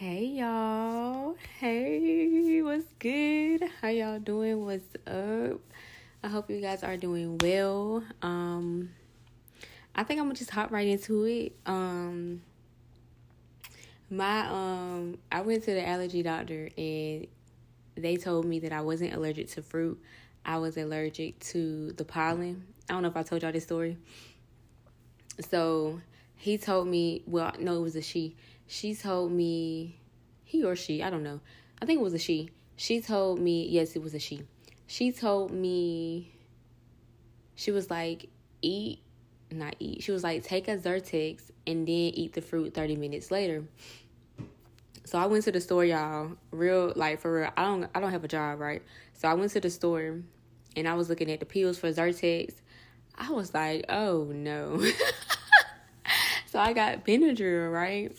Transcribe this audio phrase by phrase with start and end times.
[0.00, 1.36] Hey y'all.
[1.58, 3.62] Hey, what's good?
[3.82, 4.64] How y'all doing?
[4.64, 5.60] What's up?
[6.24, 8.02] I hope you guys are doing well.
[8.22, 8.92] Um
[9.94, 11.54] I think I'm gonna just hop right into it.
[11.66, 12.40] Um
[14.08, 17.26] my um I went to the allergy doctor and
[17.94, 20.02] they told me that I wasn't allergic to fruit.
[20.46, 22.64] I was allergic to the pollen.
[22.88, 23.98] I don't know if I told y'all this story.
[25.50, 26.00] So
[26.36, 28.34] he told me, well, no, it was a she.
[28.70, 29.98] She told me,
[30.44, 31.40] he or she, I don't know.
[31.82, 32.50] I think it was a she.
[32.76, 34.44] She told me, yes, it was a she.
[34.86, 36.30] She told me,
[37.56, 38.28] she was like,
[38.62, 39.00] eat,
[39.50, 40.04] not eat.
[40.04, 43.64] She was like, take a Zyrtec and then eat the fruit 30 minutes later.
[45.04, 46.36] So I went to the store, y'all.
[46.52, 47.50] Real like for real.
[47.56, 48.84] I don't I don't have a job, right?
[49.14, 50.20] So I went to the store
[50.76, 52.54] and I was looking at the pills for Zyrtec.
[53.18, 54.80] I was like, oh no.
[56.46, 58.16] so I got Benadryl, right?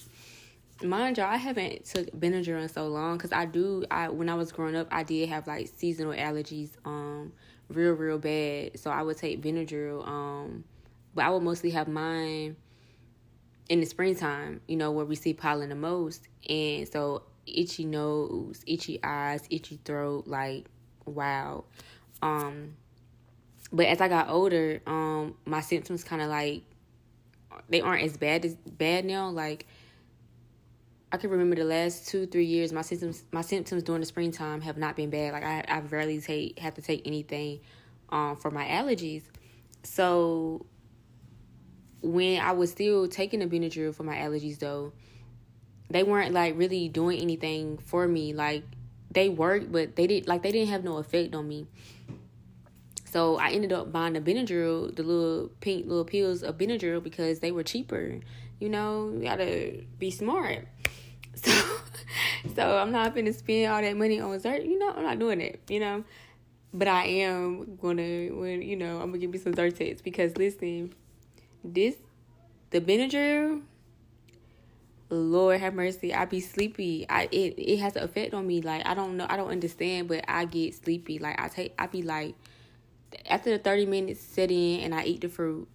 [0.83, 3.85] Mind you, I haven't took Benadryl in so long because I do.
[3.91, 7.33] I when I was growing up, I did have like seasonal allergies, um,
[7.69, 8.79] real real bad.
[8.79, 10.63] So I would take Benadryl, um,
[11.13, 12.55] but I would mostly have mine
[13.69, 16.27] in the springtime, you know, where we see pollen the most.
[16.49, 20.65] And so itchy nose, itchy eyes, itchy throat, like
[21.05, 21.65] wow.
[22.21, 22.75] Um
[23.71, 26.63] but as I got older, um my symptoms kind of like
[27.69, 29.29] they aren't as bad as bad now.
[29.29, 29.67] Like
[31.13, 34.61] I can remember the last two three years, my symptoms my symptoms during the springtime
[34.61, 35.33] have not been bad.
[35.33, 37.59] Like I I rarely take have to take anything
[38.09, 39.23] um for my allergies.
[39.83, 40.65] So
[42.01, 44.93] when I was still taking the Benadryl for my allergies though,
[45.89, 48.33] they weren't like really doing anything for me.
[48.33, 48.63] Like
[49.11, 51.67] they worked, but they didn't like they didn't have no effect on me.
[53.05, 57.39] So I ended up buying the Benadryl, the little pink little pills of Benadryl because
[57.39, 58.19] they were cheaper.
[58.59, 60.67] You know, you gotta be smart.
[62.45, 64.63] So, so I'm not gonna spend all that money on dessert.
[64.63, 65.61] You know, I'm not doing it.
[65.69, 66.03] You know,
[66.73, 70.93] but I am gonna when you know I'm gonna give me some Zyrtecs because listen,
[71.63, 71.95] this
[72.71, 73.61] the Benadryl.
[75.09, 77.05] Lord have mercy, I be sleepy.
[77.09, 78.61] I it it has an effect on me.
[78.61, 81.19] Like I don't know, I don't understand, but I get sleepy.
[81.19, 82.35] Like I take, I be like,
[83.29, 85.67] after the thirty minutes set in and I eat the fruit,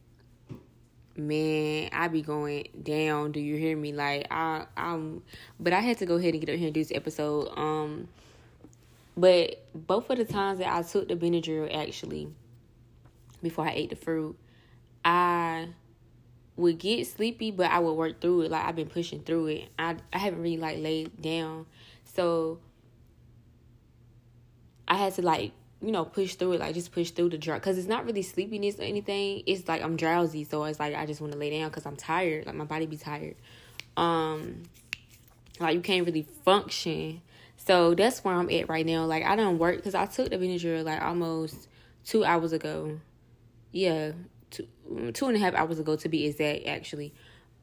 [1.19, 3.32] man, I be going down.
[3.32, 3.93] Do you hear me?
[3.93, 5.22] Like I, I'm,
[5.59, 7.49] but I had to go ahead and get up here and do this episode.
[7.56, 8.09] Um,
[9.16, 12.28] but both of the times that I took the Benadryl, actually,
[13.43, 14.37] before I ate the fruit,
[15.05, 15.69] I
[16.56, 18.50] would get sleepy, but I would work through it.
[18.50, 19.69] Like I've been pushing through it.
[19.78, 21.66] I I haven't really like laid down,
[22.05, 22.59] so
[24.88, 27.62] I had to like you know push through it, like just push through the drug.
[27.62, 29.42] Cause it's not really sleepiness or anything.
[29.47, 31.97] It's like I'm drowsy, so it's like I just want to lay down because I'm
[31.97, 32.47] tired.
[32.47, 33.37] Like my body be tired.
[33.97, 34.64] Um,
[35.60, 37.22] like you can't really function.
[37.56, 39.04] So that's where I'm at right now.
[39.06, 41.69] Like I don't work because I took the Benadryl like almost
[42.04, 43.00] two hours ago.
[43.72, 44.12] Yeah,
[44.50, 44.66] two
[45.12, 47.12] two and a half hours ago to be exact actually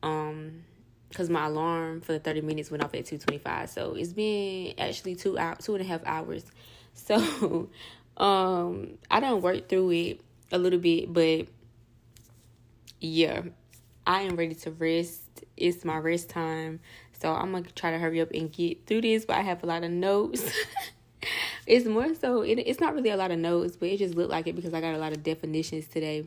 [0.01, 0.63] um
[1.09, 5.15] because my alarm for the 30 minutes went off at 225 so it's been actually
[5.15, 6.43] two out two and a half hours
[6.93, 7.69] so
[8.17, 11.47] um i don't work through it a little bit but
[12.99, 13.41] yeah
[14.05, 15.21] i am ready to rest
[15.57, 16.79] it's my rest time
[17.19, 19.65] so i'm gonna try to hurry up and get through this but i have a
[19.65, 20.43] lot of notes
[21.67, 24.29] it's more so it, it's not really a lot of notes but it just looked
[24.29, 26.25] like it because i got a lot of definitions today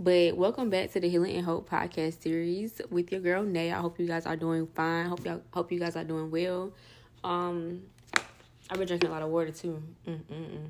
[0.00, 3.72] but welcome back to the Healing and Hope podcast series with your girl Nay.
[3.72, 5.06] I hope you guys are doing fine.
[5.06, 6.70] Hope y'all hope you guys are doing well.
[7.24, 7.82] Um,
[8.70, 9.82] I've been drinking a lot of water too.
[10.06, 10.68] Mm-mm-mm.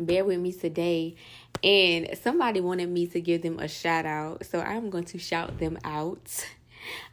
[0.00, 1.14] Bear with me today,
[1.62, 5.58] and somebody wanted me to give them a shout out, so I'm going to shout
[5.58, 6.46] them out.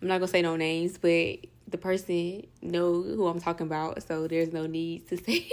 [0.02, 4.28] I'm not gonna say no names, but the person know who I'm talking about, so
[4.28, 5.50] there's no need to say.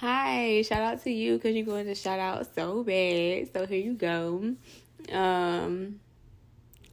[0.00, 3.52] Hi, shout out to you because you're going to shout out so bad.
[3.52, 4.54] So here you go.
[5.10, 5.98] Um,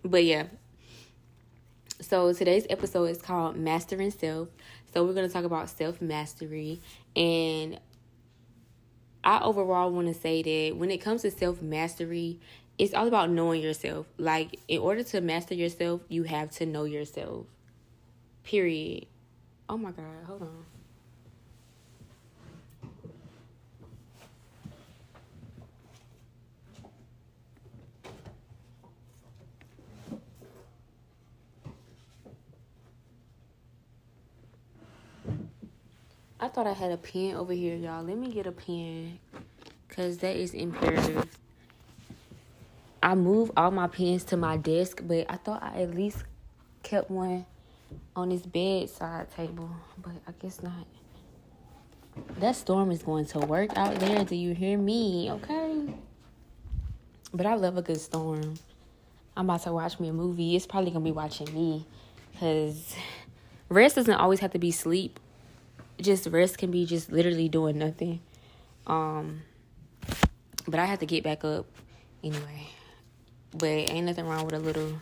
[0.04, 0.46] but yeah.
[2.02, 4.48] So today's episode is called Mastering Self.
[4.92, 6.82] So we're going to talk about self mastery.
[7.16, 7.80] And
[9.26, 12.40] I overall want to say that when it comes to self mastery,
[12.78, 14.06] it's all about knowing yourself.
[14.18, 17.48] Like, in order to master yourself, you have to know yourself.
[18.44, 19.08] Period.
[19.68, 20.66] Oh my God, hold on.
[36.40, 38.04] I thought I had a pen over here, y'all.
[38.04, 39.20] Let me get a pen.
[39.88, 41.28] Because that is imperative.
[43.02, 46.24] I moved all my pens to my desk, but I thought I at least
[46.84, 47.46] kept one
[48.16, 49.70] on this bedside table,
[50.02, 50.88] but I guess not.
[52.40, 54.26] That storm is going to work out there.
[54.26, 55.30] Do you hear me?
[55.32, 55.94] Okay.
[57.34, 58.56] But I love a good storm.
[59.38, 60.56] I'm about to watch me a movie.
[60.56, 61.86] It's probably gonna be watching me,
[62.40, 62.96] cause
[63.68, 65.20] rest doesn't always have to be sleep.
[66.00, 68.20] Just rest can be just literally doing nothing.
[68.86, 69.42] Um,
[70.68, 71.66] but I have to get back up
[72.24, 72.68] anyway.
[73.58, 74.94] But ain't nothing wrong with a little.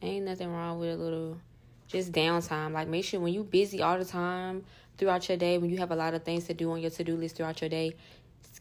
[0.00, 1.38] Ain't nothing wrong with a little
[1.88, 2.72] just downtime.
[2.72, 4.64] Like make sure when you busy all the time
[4.98, 7.04] throughout your day, when you have a lot of things to do on your to
[7.04, 7.94] do list throughout your day,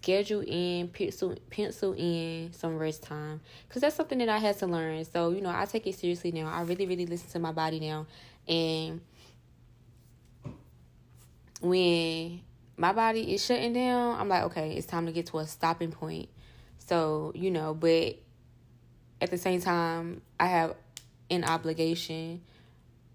[0.02, 3.40] schedule in, pencil, pencil in some rest time.
[3.68, 5.06] Because that's something that I had to learn.
[5.06, 6.48] So, you know, I take it seriously now.
[6.48, 8.08] I really, really listen to my body now.
[8.48, 9.02] And
[11.62, 12.42] when
[12.78, 15.92] my body is shutting down, I'm like, okay, it's time to get to a stopping
[15.92, 16.30] point.
[16.80, 18.16] So, you know, but
[19.22, 20.76] at the same time, I have
[21.30, 22.42] an obligation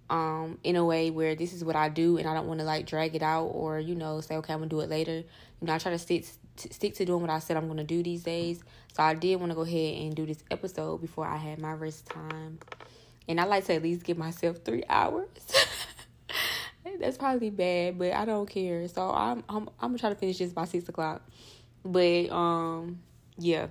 [0.09, 2.65] um in a way where this is what I do and I don't want to
[2.65, 5.17] like drag it out or you know say okay I'm gonna do it later.
[5.17, 6.25] You know I try to stick
[6.58, 8.61] to stick to doing what I said I'm gonna do these days.
[8.94, 11.73] So I did want to go ahead and do this episode before I had my
[11.73, 12.58] rest time,
[13.29, 15.29] and I like to at least give myself three hours.
[17.00, 18.87] That's probably bad, but I don't care.
[18.88, 21.23] So I'm I'm I'm gonna try to finish this by six o'clock.
[21.85, 23.00] But um
[23.38, 23.69] yeah.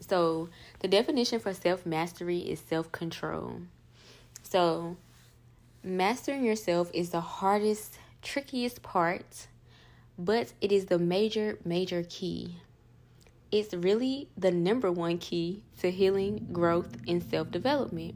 [0.00, 0.48] So
[0.78, 3.60] the definition for self mastery is self control.
[4.42, 4.96] So
[5.84, 9.46] Mastering yourself is the hardest, trickiest part,
[10.18, 12.56] but it is the major, major key.
[13.52, 18.14] It's really the number one key to healing, growth, and self development.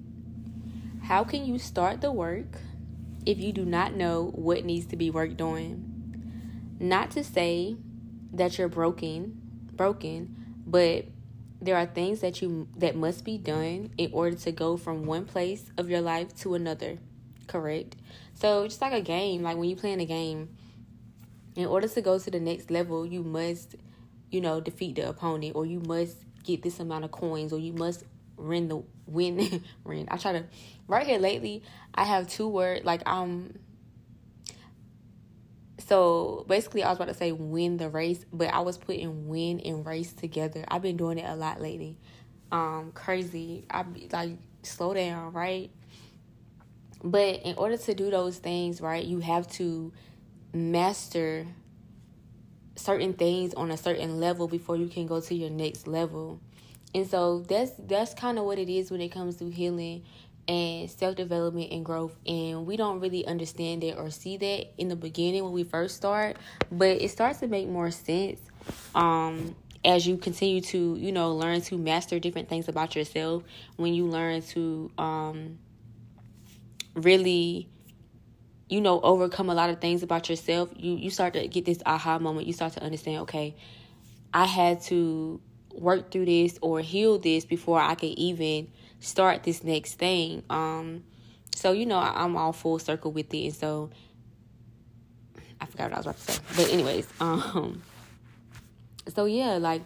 [1.04, 2.58] How can you start the work
[3.24, 6.74] if you do not know what needs to be worked on?
[6.80, 7.76] Not to say
[8.32, 9.40] that you're broken,
[9.72, 10.34] broken,
[10.66, 11.06] but
[11.60, 15.24] there are things that you that must be done in order to go from one
[15.24, 16.98] place of your life to another
[17.46, 17.96] correct.
[18.34, 20.48] So just like a game, like when you playing a game,
[21.54, 23.76] in order to go to the next level, you must,
[24.30, 27.72] you know, defeat the opponent, or you must get this amount of coins, or you
[27.72, 28.04] must
[28.36, 29.62] win the win.
[29.84, 30.08] win.
[30.10, 30.44] I try to
[30.88, 31.62] right here lately.
[31.94, 33.58] I have two words like um.
[35.86, 39.60] So basically, I was about to say win the race, but I was putting win
[39.60, 40.64] and race together.
[40.68, 41.98] I've been doing it a lot lately.
[42.50, 43.64] Um, crazy.
[43.68, 45.70] I be like slow down, right?
[47.02, 49.92] But in order to do those things, right, you have to
[50.52, 51.46] master
[52.76, 56.40] certain things on a certain level before you can go to your next level.
[56.94, 60.04] And so that's that's kind of what it is when it comes to healing
[60.48, 64.96] and self-development and growth and we don't really understand it or see that in the
[64.96, 66.36] beginning when we first start
[66.72, 68.40] but it starts to make more sense
[68.96, 73.44] um as you continue to you know learn to master different things about yourself
[73.76, 75.58] when you learn to um
[76.94, 77.68] really
[78.72, 81.82] you know overcome a lot of things about yourself you you start to get this
[81.84, 82.46] aha moment.
[82.46, 83.54] You start to understand okay
[84.32, 85.40] i had to
[85.74, 88.68] work through this or heal this before i could even
[89.00, 90.42] start this next thing.
[90.48, 91.04] Um
[91.54, 93.44] so you know i'm all full circle with it.
[93.44, 93.90] And so
[95.60, 96.42] i forgot what i was about to say.
[96.56, 97.82] But anyways um
[99.14, 99.82] so yeah like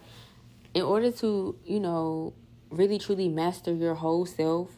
[0.73, 2.33] in order to you know
[2.69, 4.69] really truly master your whole self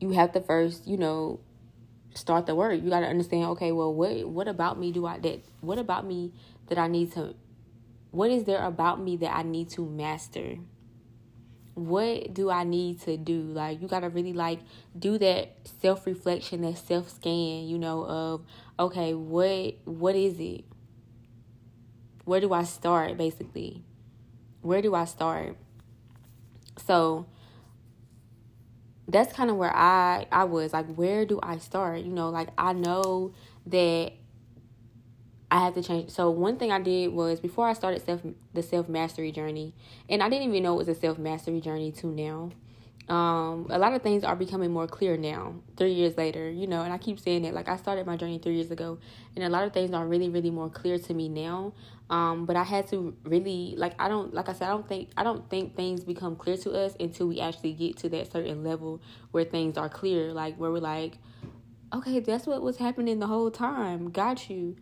[0.00, 1.40] you have to first, you know,
[2.16, 2.82] start the work.
[2.82, 6.06] You got to understand, okay, well, what what about me do I that what about
[6.06, 6.32] me
[6.68, 7.34] that I need to
[8.10, 10.56] what is there about me that I need to master?
[11.74, 13.40] What do I need to do?
[13.42, 14.60] Like you got to really like
[14.98, 18.46] do that self-reflection, that self-scan, you know, of
[18.78, 20.64] okay, what what is it?
[22.24, 23.82] Where do I start basically?
[24.62, 25.56] Where do I start?
[26.78, 27.26] So,
[29.08, 32.00] that's kind of where I I was like where do I start?
[32.00, 33.32] You know like I know
[33.66, 34.12] that
[35.50, 38.20] I have to change so one thing I did was before I started self
[38.52, 39.74] the self mastery journey
[40.08, 42.50] and I didn't even know it was a self mastery journey to now
[43.08, 46.82] um a lot of things are becoming more clear now 3 years later you know
[46.82, 48.98] and I keep saying it like I started my journey 3 years ago
[49.36, 51.72] and a lot of things are really really more clear to me now
[52.08, 55.10] um, but I had to really like I don't like I said I don't think
[55.16, 58.62] I don't think things become clear to us until we actually get to that certain
[58.62, 61.18] level where things are clear, like where we're like,
[61.92, 64.10] okay, that's what was happening the whole time.
[64.10, 64.76] Got you.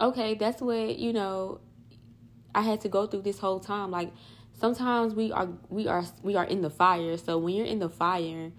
[0.00, 1.60] Okay, that's what you know.
[2.54, 3.90] I had to go through this whole time.
[3.90, 4.10] Like
[4.58, 7.18] sometimes we are we are we are in the fire.
[7.18, 8.50] So when you're in the fire,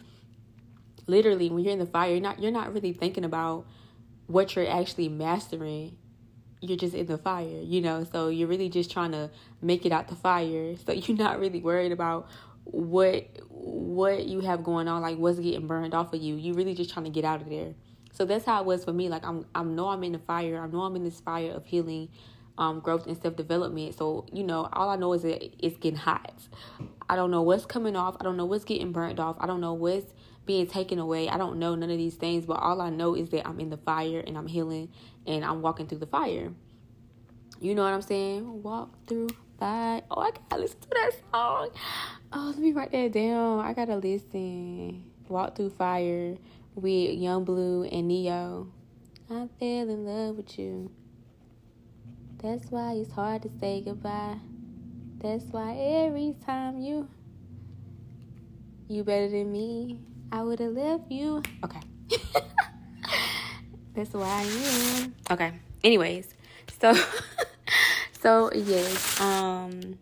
[1.08, 3.66] literally when you're in the fire, you're not you're not really thinking about
[4.28, 5.98] what you're actually mastering
[6.64, 8.06] you're just in the fire, you know.
[8.10, 9.30] So you're really just trying to
[9.62, 10.76] make it out the fire.
[10.78, 12.28] So you're not really worried about
[12.64, 16.36] what what you have going on, like what's getting burned off of you.
[16.36, 17.74] You're really just trying to get out of there.
[18.14, 19.10] So that's how it was for me.
[19.10, 20.62] Like I'm I know I'm in the fire.
[20.62, 22.10] I know I'm in this fire of healing,
[22.58, 23.96] um, growth and self development.
[23.96, 26.34] So, you know, all I know is that it's getting hot.
[27.10, 28.16] I don't know what's coming off.
[28.22, 29.36] I don't know what's getting burnt off.
[29.40, 30.14] I don't know what's
[30.46, 31.30] being taken away.
[31.30, 33.70] I don't know none of these things, but all I know is that I'm in
[33.70, 34.90] the fire and I'm healing
[35.26, 36.52] and I'm walking through the fire.
[37.60, 38.64] You know what I'm saying?
[38.64, 40.02] Walk through fire.
[40.12, 41.70] Oh, I gotta listen to that song.
[42.34, 43.60] Oh, let me write that down.
[43.60, 45.04] I gotta listen.
[45.30, 46.36] Walk through fire
[46.76, 48.68] with Yung Bleu and Ne-Yo.
[49.30, 50.92] I fell in love with you.
[52.42, 54.36] That's why it's hard to say goodbye.
[55.20, 57.08] That's why every time you
[58.90, 60.02] you better than me,
[60.32, 61.42] I would have left you.
[61.64, 61.80] Okay.
[63.94, 65.16] That's why I am.
[65.30, 65.54] Okay.
[65.84, 66.34] Anyways,
[66.82, 66.94] so
[68.22, 69.98] so yes, um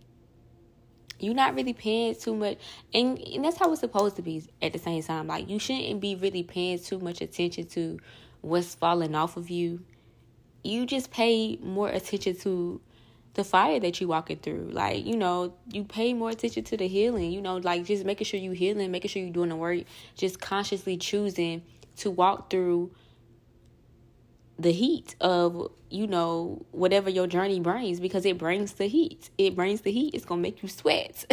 [1.20, 2.58] you're not really paying too much
[2.96, 5.28] and, and that's how it's supposed to be at the same time.
[5.28, 8.00] Like you shouldn't be really paying too much attention to
[8.42, 9.82] what's falling off of you.
[10.64, 12.82] You just pay more attention to
[13.34, 14.70] the fire that you walking through.
[14.72, 18.26] Like, you know, you pay more attention to the healing, you know, like just making
[18.26, 19.80] sure you healing, making sure you're doing the work,
[20.16, 21.62] just consciously choosing
[21.98, 22.92] to walk through
[24.62, 29.30] the heat of, you know, whatever your journey brings because it brings the heat.
[29.38, 30.14] It brings the heat.
[30.14, 31.26] It's gonna make you sweat.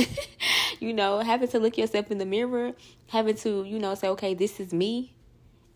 [0.80, 2.72] you know, having to look yourself in the mirror,
[3.08, 5.14] having to, you know, say, okay, this is me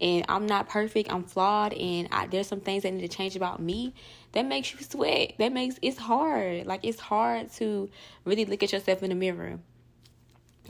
[0.03, 3.37] and I'm not perfect, I'm flawed, and I, there's some things that need to change
[3.37, 3.95] about me,
[4.33, 5.35] that makes you sweat.
[5.39, 6.67] That makes it's hard.
[6.67, 7.89] Like it's hard to
[8.25, 9.61] really look at yourself in the mirror.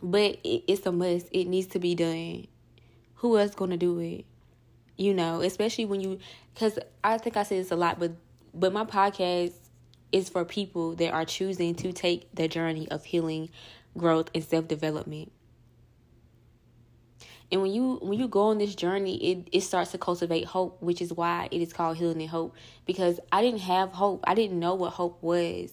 [0.02, 1.28] But it, it's a must.
[1.32, 2.46] It needs to be done.
[3.16, 4.26] Who else gonna do it?
[4.98, 6.18] You know, especially when you,
[6.54, 8.12] because I think I say this a lot, but
[8.54, 9.54] but my podcast
[10.12, 13.48] is for people that are choosing to take the journey of healing,
[13.96, 15.32] growth, and self development.
[17.50, 20.80] And when you when you go on this journey, it, it starts to cultivate hope,
[20.82, 22.54] which is why it is called healing and hope.
[22.86, 24.24] Because I didn't have hope.
[24.24, 25.72] I didn't know what hope was.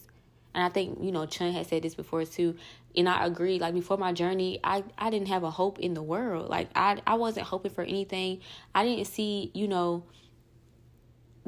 [0.54, 2.56] And I think, you know, Chun had said this before too.
[2.94, 3.58] And I agree.
[3.58, 6.50] Like before my journey, I, I didn't have a hope in the world.
[6.50, 8.40] Like I I wasn't hoping for anything.
[8.74, 10.04] I didn't see, you know,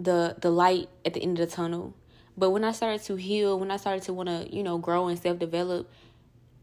[0.02, 1.94] the the light at the end of the tunnel.
[2.36, 5.08] But when I started to heal, when I started to want to, you know, grow
[5.08, 5.90] and self develop,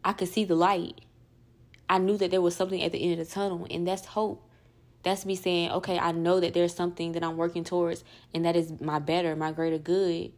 [0.03, 1.01] I could see the light
[1.89, 4.47] I knew that there was something at the end of the tunnel, and that's hope.
[5.01, 8.03] That's me saying, okay, I know that there's something that I'm working towards,
[8.33, 10.31] and that is my better, my greater good.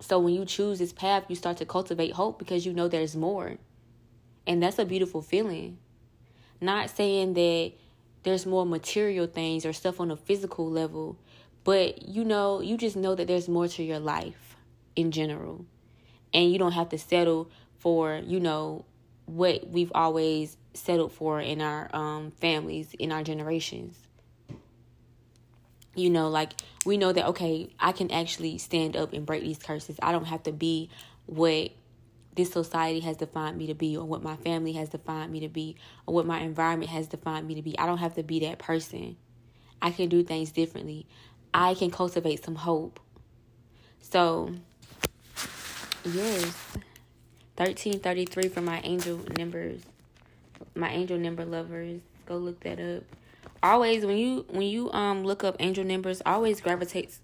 [0.00, 3.14] So when you choose this path, you start to cultivate hope because you know there's
[3.14, 3.56] more.
[4.46, 5.78] And that's a beautiful feeling.
[6.60, 7.72] Not saying that
[8.24, 11.18] there's more material things or stuff on a physical level,
[11.64, 14.56] but you know, you just know that there's more to your life
[14.96, 15.64] in general.
[16.32, 18.84] And you don't have to settle for, you know,
[19.26, 23.96] what we've always settled for in our um, families, in our generations.
[25.94, 26.52] You know, like
[26.86, 29.98] we know that, okay, I can actually stand up and break these curses.
[30.00, 30.88] I don't have to be
[31.26, 31.72] what
[32.36, 35.48] this society has defined me to be, or what my family has defined me to
[35.48, 35.76] be,
[36.06, 37.76] or what my environment has defined me to be.
[37.76, 39.16] I don't have to be that person.
[39.82, 41.06] I can do things differently.
[41.52, 43.00] I can cultivate some hope.
[44.00, 44.54] So,
[46.04, 46.54] yes.
[47.56, 49.82] 1333 for my angel numbers.
[50.74, 52.00] My angel number lovers.
[52.26, 53.02] Go look that up.
[53.62, 57.18] Always when you when you um look up angel numbers, always gravitate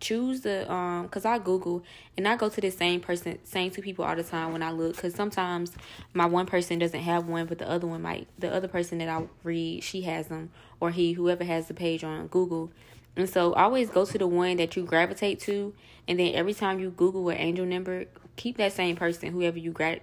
[0.00, 1.84] choose the um because i google
[2.16, 4.70] and i go to the same person same two people all the time when i
[4.70, 5.72] look because sometimes
[6.14, 9.08] my one person doesn't have one but the other one might the other person that
[9.08, 10.50] i read she has them
[10.80, 12.70] or he whoever has the page on google
[13.16, 15.74] and so always go to the one that you gravitate to
[16.08, 18.06] and then every time you google an angel number
[18.40, 20.00] keep that same person, whoever you gra-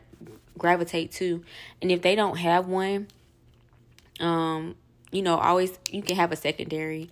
[0.58, 1.44] gravitate to.
[1.82, 3.08] And if they don't have one,
[4.20, 4.76] um,
[5.12, 7.10] you know, always you can have a secondary.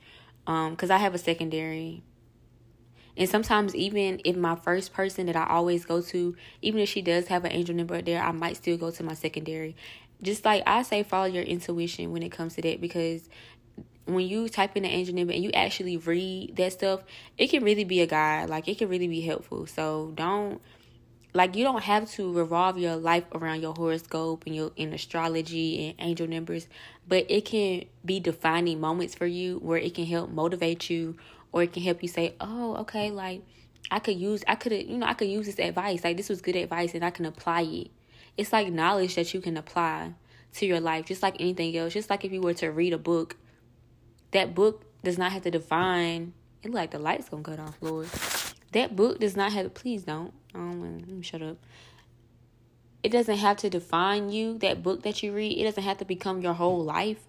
[0.47, 2.03] Um, because I have a secondary.
[3.17, 7.01] And sometimes even if my first person that I always go to, even if she
[7.01, 9.75] does have an angel number there, I might still go to my secondary.
[10.21, 13.27] Just like I say follow your intuition when it comes to that because
[14.05, 17.01] when you type in the angel number and you actually read that stuff,
[17.37, 18.49] it can really be a guide.
[18.49, 19.65] Like it can really be helpful.
[19.65, 20.61] So don't
[21.35, 25.89] like you don't have to revolve your life around your horoscope and your in astrology
[25.99, 26.67] and angel numbers
[27.07, 31.15] but it can be defining moments for you where it can help motivate you
[31.51, 33.41] or it can help you say oh okay like
[33.91, 36.41] i could use i could you know i could use this advice like this was
[36.41, 37.91] good advice and i can apply it
[38.37, 40.13] it's like knowledge that you can apply
[40.53, 42.97] to your life just like anything else just like if you were to read a
[42.97, 43.35] book
[44.35, 48.09] that book does not have to define It like the lights gonna cut off, Lord.
[48.73, 49.63] That book does not have.
[49.63, 50.33] To, please don't.
[50.53, 51.57] Um, let me shut up.
[53.01, 54.57] It doesn't have to define you.
[54.57, 57.23] That book that you read, it doesn't have to become your whole life.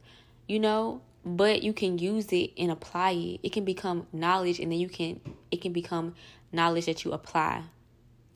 [0.48, 3.40] You know, but you can use it and apply it.
[3.44, 5.20] It can become knowledge, and then you can.
[5.52, 6.14] It can become
[6.50, 7.62] knowledge that you apply.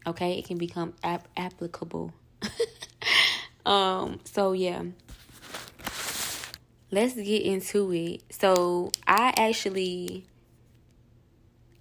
[0.07, 2.13] Okay, it can become ap- applicable.
[3.67, 4.21] um.
[4.25, 4.83] So yeah
[6.91, 8.23] let's get into it.
[8.31, 10.27] So, I actually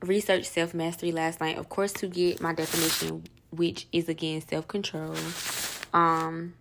[0.02, 4.68] researched self mastery last night, of course, to get my definition, which is again self
[4.68, 5.16] control.
[5.94, 6.54] Um,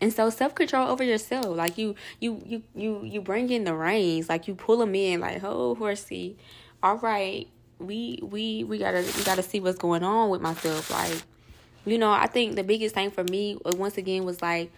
[0.00, 3.74] and so self control over yourself, like you, you, you, you, you bring in the
[3.74, 6.36] reins, like you pull them in, like oh horsey,
[6.82, 11.22] all right, we, we, we gotta, we gotta see what's going on with myself, like,
[11.84, 14.72] you know, I think the biggest thing for me uh, once again was like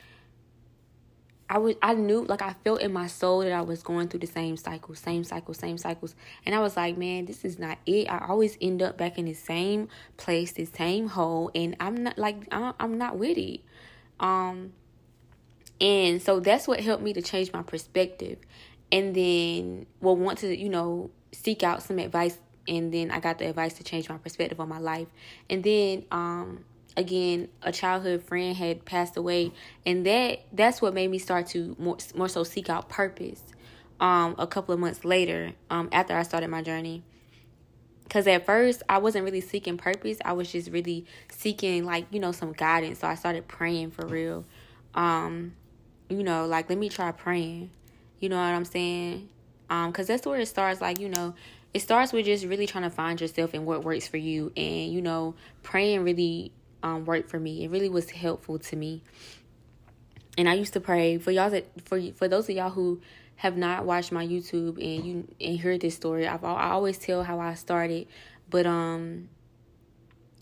[1.53, 4.21] I was I knew like I felt in my soul that I was going through
[4.21, 6.15] the same cycle, same cycle, same cycles.
[6.47, 8.11] And I was like, man, this is not it.
[8.11, 12.17] I always end up back in the same place, the same hole, and I'm not
[12.17, 13.61] like I'm not with it.
[14.19, 14.73] Um
[15.79, 18.39] and so that's what helped me to change my perspective.
[18.91, 23.39] And then well want to, you know, seek out some advice and then I got
[23.39, 25.09] the advice to change my perspective on my life.
[25.51, 26.65] And then um
[26.97, 29.51] again a childhood friend had passed away
[29.87, 33.43] and that that's what made me start to more, more so seek out purpose
[34.03, 37.03] um a couple of months later um after I started my journey.
[38.11, 40.19] Cuz at first I wasn't really seeking purpose.
[40.25, 42.99] I was just really seeking like you know some guidance.
[42.99, 44.45] So I started praying for real.
[44.95, 45.55] Um
[46.11, 47.71] you know like let me try praying.
[48.19, 49.29] You know what I'm saying?
[49.71, 51.35] Um cuz that's where it starts like you know
[51.73, 54.53] it starts with just really trying to find yourself and what works for you.
[54.57, 56.53] And you know praying really
[56.83, 57.65] um, worked for me.
[57.65, 59.03] It really was helpful to me.
[60.39, 63.01] And I used to pray for y'all that for for those of y'all who
[63.37, 66.27] have not watched my YouTube and you and heard this story.
[66.27, 68.07] I've I always tell how I started,
[68.49, 69.29] but um,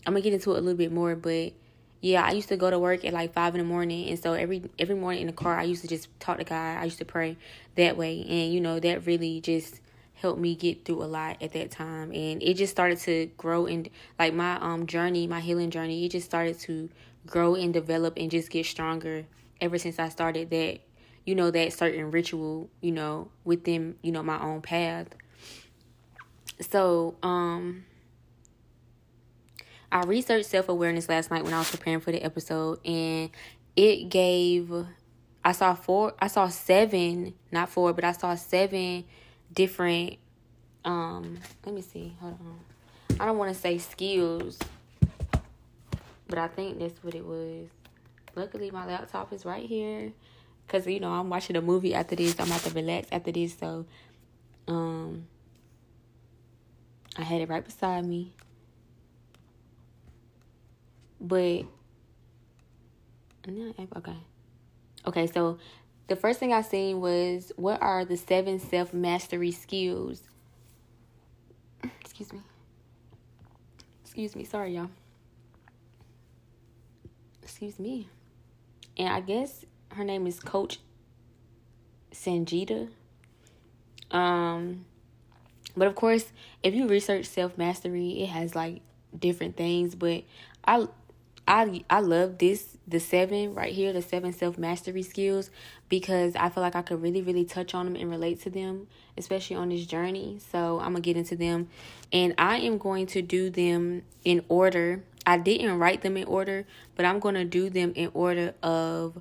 [0.05, 1.15] I'm gonna get into it a little bit more.
[1.15, 1.53] But
[1.99, 4.33] yeah, I used to go to work at like five in the morning, and so
[4.33, 6.77] every every morning in the car, I used to just talk to God.
[6.77, 7.37] I used to pray
[7.75, 9.80] that way, and you know that really just
[10.21, 12.11] helped me get through a lot at that time.
[12.13, 16.09] And it just started to grow and like my um journey my healing journey it
[16.09, 16.89] just started to
[17.25, 19.25] grow and develop and just get stronger
[19.59, 20.79] ever since I started that
[21.25, 25.07] you know that certain ritual you know within you know my own path.
[26.61, 27.85] So um
[29.91, 33.29] I researched self-awareness last night when I was preparing for the episode and
[33.75, 34.71] it gave
[35.43, 39.05] I saw four I saw seven not four but I saw seven
[39.53, 40.17] different
[40.85, 42.59] um let me see hold on.
[43.19, 44.57] I don't want to say skills
[46.27, 47.67] but i think that's what it was.
[48.35, 50.13] Luckily my laptop is right here
[50.65, 52.39] because you know i'm watching a movie after this.
[52.39, 53.85] I'm about to relax after this so
[54.67, 55.27] um
[57.17, 58.33] i had it right beside me.
[61.19, 61.65] But
[63.97, 64.17] okay.
[65.05, 65.59] Okay so
[66.11, 70.23] the first thing I seen was what are the seven self mastery skills?
[72.01, 72.41] Excuse me.
[74.03, 74.43] Excuse me.
[74.43, 74.89] Sorry, y'all.
[77.41, 78.09] Excuse me.
[78.97, 80.79] And I guess her name is Coach
[82.11, 82.89] Sanjita.
[84.11, 84.83] Um,
[85.77, 88.81] but of course, if you research self mastery, it has like
[89.17, 89.95] different things.
[89.95, 90.25] But
[90.65, 90.89] I
[91.47, 95.49] I I love this the seven right here, the seven self mastery skills,
[95.89, 98.87] because I feel like I could really really touch on them and relate to them,
[99.17, 100.39] especially on this journey.
[100.51, 101.69] So I'm gonna get into them,
[102.11, 105.03] and I am going to do them in order.
[105.25, 109.19] I didn't write them in order, but I'm gonna do them in order of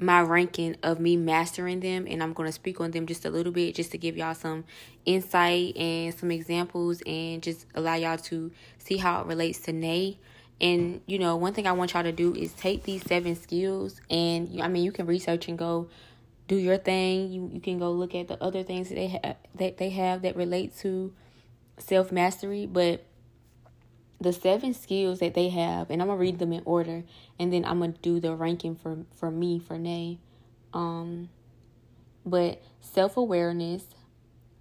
[0.00, 3.30] my ranking of me mastering them and I'm going to speak on them just a
[3.30, 4.64] little bit just to give y'all some
[5.04, 10.18] insight and some examples and just allow y'all to see how it relates to Nay
[10.60, 14.00] and you know, one thing I want y'all to do is take these seven skills,
[14.10, 15.88] and I mean, you can research and go
[16.48, 17.32] do your thing.
[17.32, 20.22] You you can go look at the other things that they have that they have
[20.22, 21.12] that relate to
[21.78, 23.04] self mastery, but
[24.20, 27.04] the seven skills that they have, and I'm gonna read them in order,
[27.38, 30.18] and then I'm gonna do the ranking for for me for Nay.
[30.74, 31.30] Um,
[32.26, 33.84] but self awareness,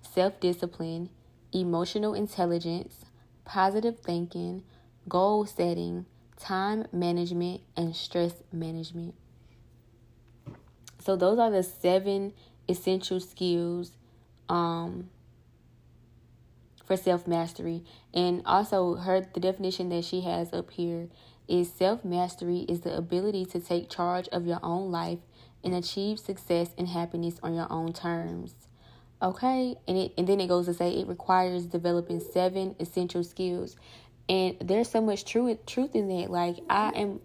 [0.02, 1.10] self discipline,
[1.52, 3.04] emotional intelligence,
[3.44, 4.64] positive thinking
[5.10, 6.06] goal setting,
[6.38, 9.16] time management, and stress management.
[11.00, 12.34] So those are the seven
[12.68, 13.92] essential skills
[14.48, 15.10] um,
[16.86, 17.84] for self mastery.
[18.14, 21.08] And also her the definition that she has up here
[21.48, 25.20] is self mastery is the ability to take charge of your own life
[25.64, 28.56] and achieve success and happiness on your own terms.
[29.22, 33.76] Okay, and it and then it goes to say it requires developing seven essential skills,
[34.30, 36.30] and there's so much truth truth in that.
[36.30, 37.20] Like I am,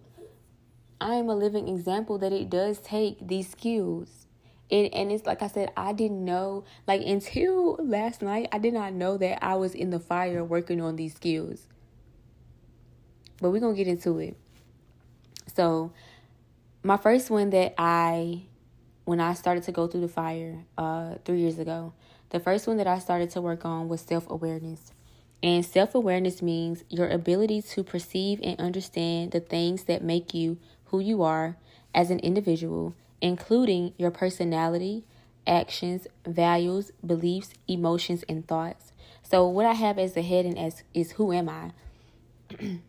[0.99, 4.25] I am a living example that it does take these skills.
[4.71, 8.73] And, and it's like I said, I didn't know, like until last night, I did
[8.73, 11.67] not know that I was in the fire working on these skills.
[13.39, 14.35] But we're to get into it.
[15.53, 15.91] So,
[16.81, 18.43] my first one that I
[19.03, 21.93] when I started to go through the fire uh, three years ago,
[22.31, 24.94] the first one that I started to work on was self awareness.
[25.45, 30.57] And self awareness means your ability to perceive and understand the things that make you
[30.85, 31.55] who you are
[31.93, 35.03] as an individual, including your personality,
[35.45, 38.91] actions, values, beliefs, emotions, and thoughts.
[39.21, 41.71] So, what I have as a heading as is who am I?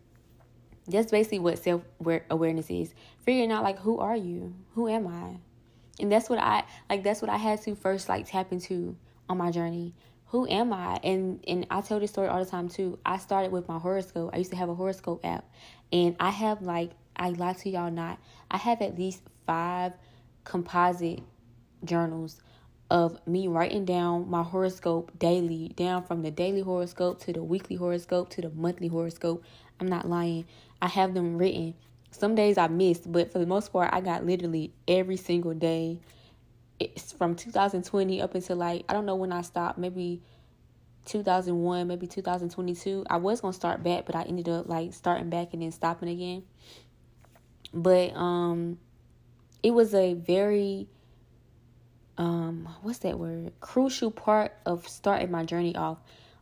[0.87, 1.83] That's basically what self
[2.31, 2.95] awareness is.
[3.19, 4.55] Figuring out like who are you?
[4.73, 5.37] Who am I?
[5.99, 8.95] and that's what i like that's what i had to first like tap into
[9.29, 9.93] on my journey
[10.27, 10.99] who am i?
[11.03, 12.99] And and i tell this story all the time too.
[13.05, 14.31] I started with my horoscope.
[14.33, 15.45] I used to have a horoscope app.
[15.91, 18.19] And i have like i lie to y'all not
[18.51, 19.93] i have at least five
[20.43, 21.21] composite
[21.83, 22.41] journals
[22.89, 27.75] of me writing down my horoscope daily down from the daily horoscope to the weekly
[27.75, 29.43] horoscope to the monthly horoscope.
[29.79, 30.45] I'm not lying.
[30.81, 31.73] I have them written.
[32.11, 35.99] Some days I missed, but for the most part, I got literally every single day.
[36.79, 40.21] It's from 2020 up until like, I don't know when I stopped, maybe
[41.05, 43.05] 2001, maybe 2022.
[43.09, 45.71] I was going to start back, but I ended up like starting back and then
[45.71, 46.43] stopping again.
[47.73, 48.79] But um
[49.63, 50.87] it was a very
[52.17, 53.51] um what's that word?
[53.59, 55.97] crucial part of starting my journey off.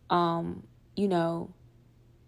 [0.09, 0.63] Um
[0.95, 1.53] you know,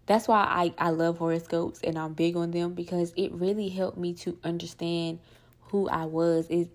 [0.06, 3.96] that's why I, I love horoscopes and I'm big on them because it really helped
[3.96, 5.20] me to understand
[5.70, 6.48] who I was.
[6.48, 6.68] Is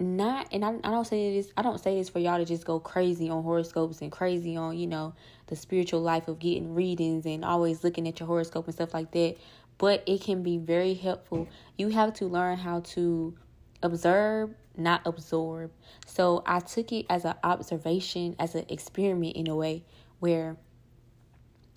[0.00, 2.64] not and I, I don't say this I don't say this for y'all to just
[2.64, 5.14] go crazy on horoscopes and crazy on, you know,
[5.46, 9.10] the spiritual life of getting readings and always looking at your horoscope and stuff like
[9.12, 9.36] that.
[9.76, 11.48] But it can be very helpful.
[11.76, 13.36] You have to learn how to
[13.82, 15.72] observe, not absorb.
[16.06, 19.84] So I took it as an observation, as an experiment in a way
[20.18, 20.56] where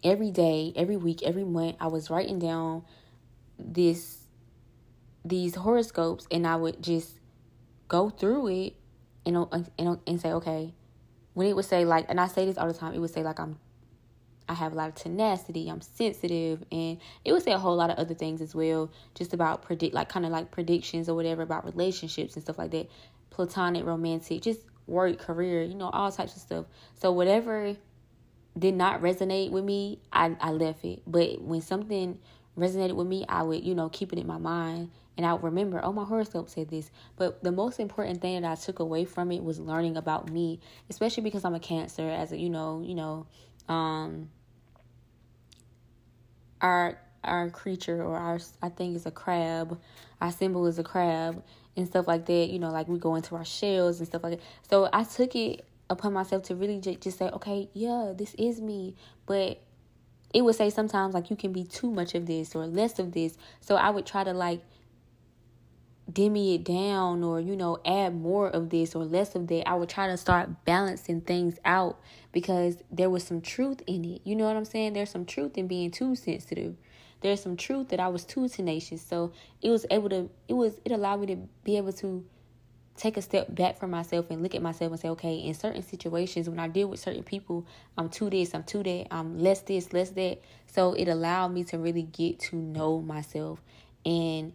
[0.04, 2.84] every day, every week, every month, I was writing down
[3.58, 4.18] this
[5.24, 7.21] these horoscopes, and I would just
[7.92, 8.74] go through it
[9.26, 9.36] and
[9.78, 10.74] and and say, okay,
[11.34, 13.22] when it would say like, and I say this all the time, it would say
[13.22, 13.60] like I'm.
[14.50, 15.70] I have a lot of tenacity.
[15.70, 19.34] I'm sensitive, and it would say a whole lot of other things as well, just
[19.34, 22.90] about predict, like kind of like predictions or whatever about relationships and stuff like that,
[23.30, 26.66] platonic, romantic, just work, career, you know, all types of stuff.
[27.00, 27.78] So whatever
[28.58, 31.02] did not resonate with me, I, I left it.
[31.08, 32.20] But when something
[32.58, 35.44] resonated with me, I would, you know, keep it in my mind and I would
[35.44, 36.90] remember, oh, my horoscope said this.
[37.18, 40.60] But the most important thing that I took away from it was learning about me,
[40.90, 43.28] especially because I'm a cancer as a, you know, you know,
[43.68, 44.30] um,
[46.62, 49.80] our our creature or our I think is a crab.
[50.22, 51.44] Our symbol is a crab
[51.76, 52.50] and stuff like that.
[52.50, 54.46] You know, like we go into our shells and stuff like that.
[54.70, 58.62] So I took it upon myself to really j- just say, okay, yeah, this is
[58.62, 58.96] me.
[59.26, 59.62] But
[60.34, 63.12] it would say sometimes like you can be too much of this or less of
[63.12, 63.38] this.
[63.60, 64.62] So I would try to like
[66.14, 69.74] dimmy it down or you know add more of this or less of that i
[69.74, 72.00] would try to start balancing things out
[72.32, 75.58] because there was some truth in it you know what i'm saying there's some truth
[75.58, 76.76] in being too sensitive
[77.22, 80.80] there's some truth that i was too tenacious so it was able to it was
[80.86, 82.26] it allowed me to be able to
[83.02, 85.82] take a step back from myself and look at myself and say, okay, in certain
[85.82, 87.66] situations, when I deal with certain people,
[87.98, 90.40] I'm too this, I'm too that, I'm less this, less that.
[90.68, 93.60] So it allowed me to really get to know myself.
[94.06, 94.54] And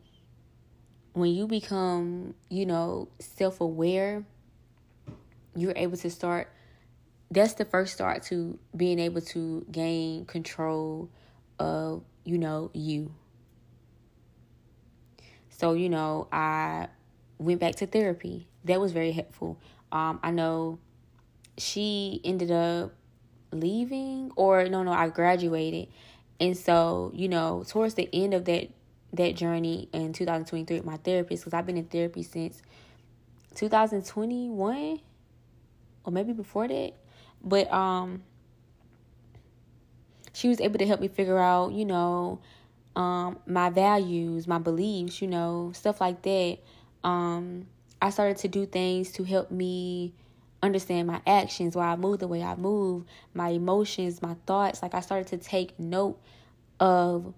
[1.17, 4.23] when you become, you know, self aware,
[5.55, 6.53] you're able to start.
[7.31, 11.09] That's the first start to being able to gain control
[11.59, 13.15] of, you know, you.
[15.49, 16.89] So, you know, I
[17.39, 18.47] went back to therapy.
[18.65, 19.59] That was very helpful.
[19.91, 20.79] Um, I know
[21.57, 22.93] she ended up
[23.53, 25.89] leaving, or no, no, I graduated,
[26.39, 28.69] and so you know, towards the end of that
[29.17, 32.63] that journey in 2023, with my therapist, because I've been in therapy since
[33.55, 35.01] 2021,
[36.05, 36.93] or maybe before that,
[37.43, 38.23] but um,
[40.33, 42.41] she was able to help me figure out, you know,
[42.95, 46.59] um, my values, my beliefs, you know, stuff like that
[47.07, 47.67] um,
[48.03, 50.13] I started to do things to help me
[50.63, 54.83] understand my actions, why I move the way I move, my emotions, my thoughts.
[54.83, 56.21] Like I started to take note
[56.81, 57.33] of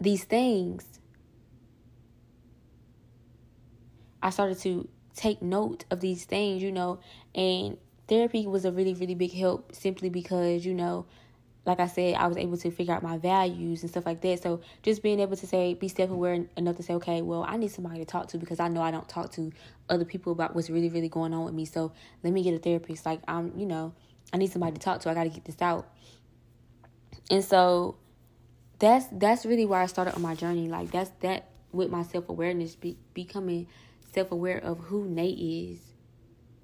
[0.00, 0.84] these things.
[4.22, 7.00] I started to take note of these things, you know,
[7.34, 7.76] and
[8.08, 11.06] therapy was a really, really big help simply because, you know,
[11.66, 14.42] like I said, I was able to figure out my values and stuff like that.
[14.42, 17.56] So just being able to say, be self aware enough to say, okay, well, I
[17.56, 19.52] need somebody to talk to because I know I don't talk to
[19.88, 21.66] other people about what's really, really going on with me.
[21.66, 23.04] So let me get a therapist.
[23.04, 23.92] Like, I'm, you know,
[24.32, 25.10] I need somebody to talk to.
[25.10, 25.86] I got to get this out.
[27.30, 27.96] And so
[28.80, 30.68] that's that's really where I started on my journey.
[30.68, 33.68] Like that's that with my self awareness, be, becoming
[34.12, 35.78] self aware of who Nay is.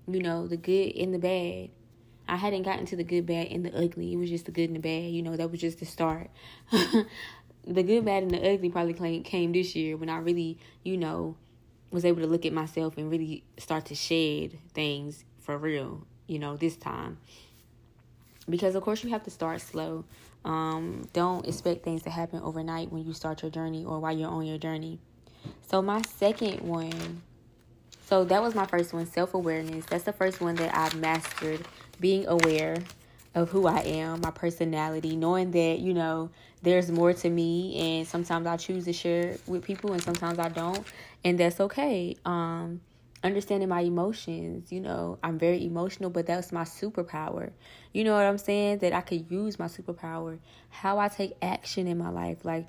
[0.09, 1.71] You know, the good and the bad.
[2.29, 4.13] I hadn't gotten to the good, bad, and the ugly.
[4.13, 5.13] It was just the good and the bad.
[5.13, 6.31] You know, that was just the start.
[6.71, 7.07] the
[7.67, 11.37] good, bad, and the ugly probably came this year when I really, you know,
[11.91, 16.39] was able to look at myself and really start to shed things for real, you
[16.39, 17.19] know, this time.
[18.49, 20.05] Because, of course, you have to start slow.
[20.47, 24.31] Um, don't expect things to happen overnight when you start your journey or while you're
[24.31, 25.01] on your journey.
[25.69, 27.23] So, my second one,
[28.07, 29.85] so that was my first one self awareness.
[29.87, 31.67] That's the first one that I've mastered
[31.99, 32.77] being aware
[33.35, 36.31] of who I am, my personality, knowing that, you know,
[36.63, 40.49] there's more to me and sometimes I choose to share with people and sometimes I
[40.49, 40.87] don't,
[41.25, 42.17] and that's okay.
[42.25, 42.81] Um
[43.25, 47.51] understanding my emotions, you know, I'm very emotional, but that's my superpower.
[47.93, 48.79] You know what I'm saying?
[48.79, 52.67] That I could use my superpower, how I take action in my life, like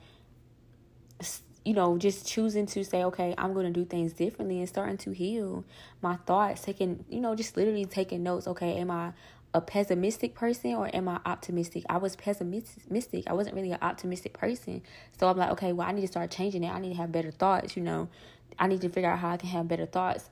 [1.68, 4.96] you know, just choosing to say, okay, I'm going to do things differently and starting
[5.00, 5.66] to heal
[6.02, 8.48] my thoughts, taking, you know, just literally taking notes.
[8.48, 9.12] Okay, am I
[9.54, 11.84] a pessimistic person or am I optimistic?
[11.90, 13.26] I was pessimistic.
[13.28, 14.82] I wasn't really an optimistic person.
[15.20, 16.70] So I'm like, okay, well, I need to start changing it.
[16.70, 18.08] I need to have better thoughts, you know.
[18.58, 20.30] I need to figure out how I can have better thoughts.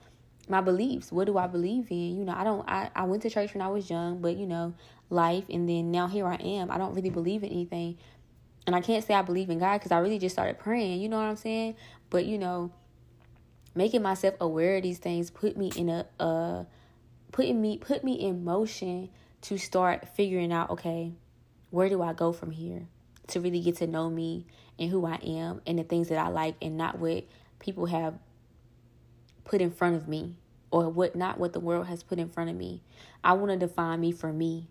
[0.47, 2.17] My beliefs, what do I believe in?
[2.17, 4.45] You know, I don't I, I went to church when I was young, but you
[4.45, 4.73] know,
[5.09, 6.69] life and then now here I am.
[6.69, 7.97] I don't really believe in anything
[8.67, 11.09] and I can't say I believe in God because I really just started praying, you
[11.09, 11.75] know what I'm saying?
[12.09, 12.71] But you know,
[13.75, 16.63] making myself aware of these things put me in a uh
[17.31, 19.09] putting me put me in motion
[19.41, 21.13] to start figuring out, okay,
[21.69, 22.87] where do I go from here?
[23.29, 24.45] To really get to know me
[24.79, 27.25] and who I am and the things that I like and not what
[27.59, 28.15] people have
[29.45, 30.35] put in front of me
[30.71, 32.81] or what not what the world has put in front of me.
[33.23, 34.67] I want to define me for me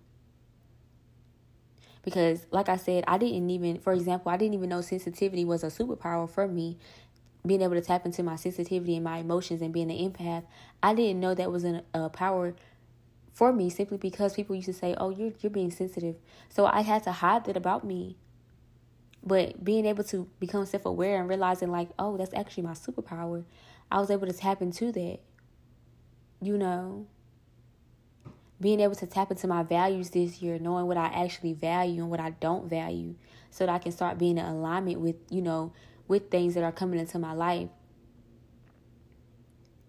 [2.03, 5.65] because like I said, I didn't even for example, I didn't even know sensitivity was
[5.65, 6.77] a superpower for me.
[7.47, 10.45] Being able to tap into my sensitivity and my emotions and being an empath,
[10.83, 12.55] I didn't know that was an, a power
[13.35, 16.17] for me simply because people used to say, "Oh, you're you're being sensitive."
[16.49, 18.17] So I had to hide that about me.
[19.27, 23.45] But being able to become self-aware and realizing like, "Oh, that's actually my superpower."
[23.95, 25.21] I was able to tap into that.
[26.43, 27.07] You know,
[28.61, 32.11] being able to tap into my values this year, knowing what I actually value and
[32.11, 33.15] what I don't value,
[33.51, 35.73] so that I can start being in alignment with, you know,
[36.09, 37.69] with things that are coming into my life.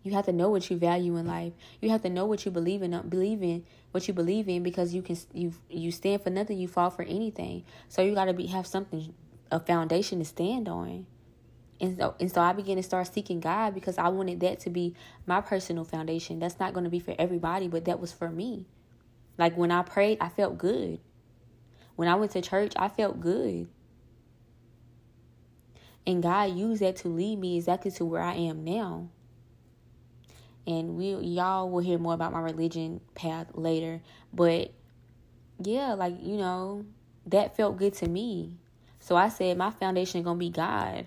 [0.03, 1.53] You have to know what you value in life.
[1.81, 4.61] You have to know what you believe in, uh, believe in what you believe in,
[4.61, 7.63] because you can you you stand for nothing, you fall for anything.
[7.89, 9.15] So you got to be have something,
[9.49, 11.07] a foundation to stand on.
[11.81, 14.69] And so, and so I began to start seeking God because I wanted that to
[14.69, 16.39] be my personal foundation.
[16.39, 18.65] That's not going to be for everybody, but that was for me.
[19.37, 20.99] Like when I prayed, I felt good.
[21.95, 23.67] When I went to church, I felt good.
[26.07, 29.09] And God used that to lead me exactly to where I am now.
[30.67, 34.01] And we y'all will hear more about my religion path later,
[34.33, 34.71] but
[35.59, 36.85] yeah, like, you know,
[37.27, 38.57] that felt good to me.
[38.99, 41.05] So I said my foundation is going to be God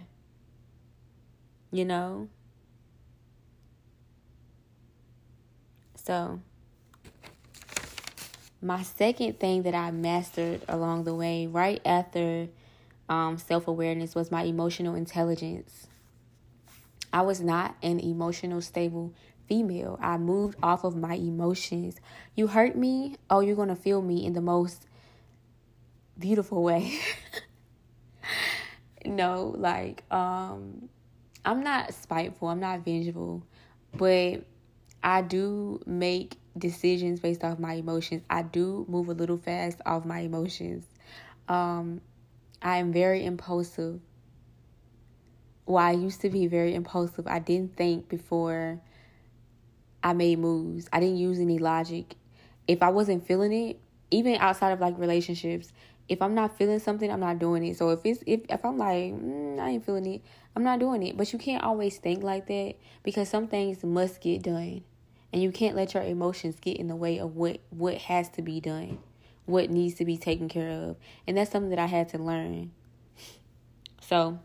[1.71, 2.29] you know?
[5.97, 6.41] So,
[8.63, 12.49] my second thing that I mastered along the way, right after
[13.09, 15.87] um, self awareness, was my emotional intelligence.
[17.13, 19.15] I was not an emotional stable
[19.49, 19.99] female.
[20.01, 22.01] I moved off of my emotions.
[22.35, 24.87] You hurt me, oh, you're going to feel me in the most
[26.19, 26.99] beautiful way.
[29.07, 30.89] no, like, um,
[31.45, 33.43] I'm not spiteful, I'm not vengeful,
[33.97, 34.43] but
[35.03, 38.23] I do make decisions based off my emotions.
[38.29, 40.85] I do move a little fast off my emotions.
[41.49, 42.01] Um,
[42.61, 44.01] I am very impulsive.
[45.67, 47.27] Well, I used to be very impulsive.
[47.27, 48.81] I didn't think before
[50.03, 50.89] I made moves.
[50.93, 52.15] I didn't use any logic.
[52.67, 55.73] If I wasn't feeling it, even outside of like relationships,
[56.09, 57.77] if I'm not feeling something, I'm not doing it.
[57.77, 60.23] So if it's if if I'm like mm, I ain't feeling it,
[60.59, 61.17] I'm not doing it.
[61.17, 64.83] But you can't always think like that because some things must get done,
[65.33, 68.43] and you can't let your emotions get in the way of what what has to
[68.43, 68.99] be done,
[69.47, 70.97] what needs to be taken care of,
[71.29, 72.73] and that's something that I had to learn.
[74.01, 74.41] So,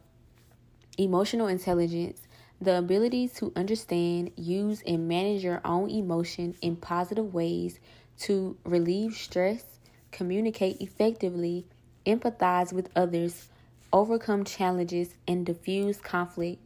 [0.99, 2.21] emotional intelligence.
[2.61, 7.79] The ability to understand, use, and manage your own emotion in positive ways
[8.19, 9.65] to relieve stress,
[10.11, 11.65] communicate effectively,
[12.05, 13.49] empathize with others,
[13.93, 16.61] overcome challenges, and diffuse conflict.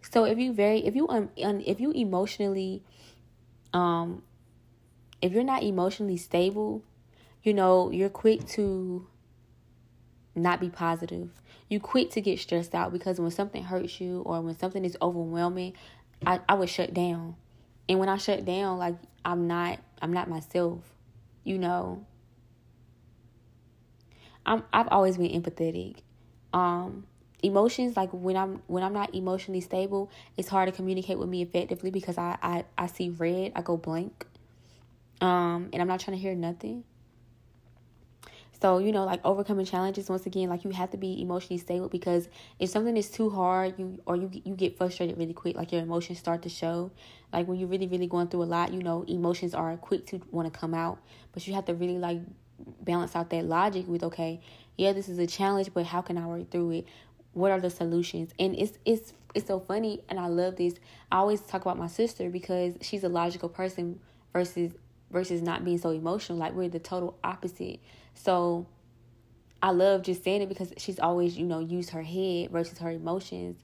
[0.00, 2.82] So if you very if you um if you emotionally
[3.74, 4.22] um
[5.20, 6.82] if you're not emotionally stable,
[7.42, 9.06] you know, you're quick to
[10.34, 11.30] not be positive.
[11.68, 14.96] You quick to get stressed out because when something hurts you or when something is
[15.02, 15.74] overwhelming,
[16.24, 17.36] I, I would shut down.
[17.88, 20.80] And when I shut down, like I'm not I'm not myself.
[21.44, 22.06] You know.
[24.46, 25.96] I'm I've always been empathetic.
[26.52, 27.06] Um
[27.42, 31.42] emotions like when I'm when I'm not emotionally stable, it's hard to communicate with me
[31.42, 34.26] effectively because I I, I see red, I go blank.
[35.20, 36.84] Um and I'm not trying to hear nothing.
[38.60, 41.88] So, you know, like overcoming challenges once again, like you have to be emotionally stable
[41.88, 45.70] because if something is too hard, you or you you get frustrated really quick, like
[45.70, 46.90] your emotions start to show.
[47.32, 50.20] Like when you're really really going through a lot, you know, emotions are quick to
[50.32, 50.98] want to come out,
[51.32, 52.20] but you have to really like
[52.82, 54.40] balance out that logic with okay,
[54.78, 56.86] yeah, this is a challenge, but how can I work through it?
[57.32, 58.32] What are the solutions?
[58.38, 60.74] And it's it's it's so funny and I love this.
[61.12, 64.00] I always talk about my sister because she's a logical person
[64.32, 64.72] versus
[65.10, 66.38] versus not being so emotional.
[66.38, 67.80] Like we're the total opposite.
[68.14, 68.66] So
[69.60, 72.92] I love just saying it because she's always, you know, used her head versus her
[72.92, 73.60] emotions.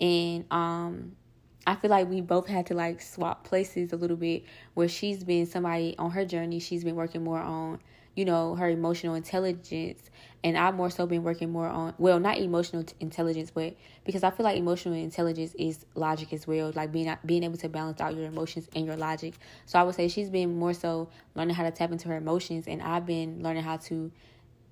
[0.00, 1.16] And um
[1.64, 5.22] I feel like we both had to like swap places a little bit where she's
[5.22, 7.78] been somebody on her journey, she's been working more on
[8.16, 10.10] you know, her emotional intelligence.
[10.46, 14.30] And I've more so been working more on, well, not emotional intelligence, but because I
[14.30, 18.14] feel like emotional intelligence is logic as well, like being being able to balance out
[18.14, 19.34] your emotions and your logic.
[19.64, 22.68] So I would say she's been more so learning how to tap into her emotions,
[22.68, 24.12] and I've been learning how to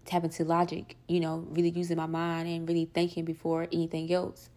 [0.04, 4.50] tap into logic, you know, really using my mind and really thinking before anything else.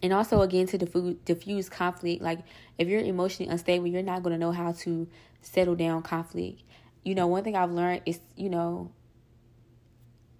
[0.00, 2.38] And also, again, to diffuse, diffuse conflict, like
[2.78, 5.08] if you're emotionally unstable, you're not going to know how to
[5.42, 6.62] settle down conflict
[7.04, 8.90] you know, one thing I've learned is, you know,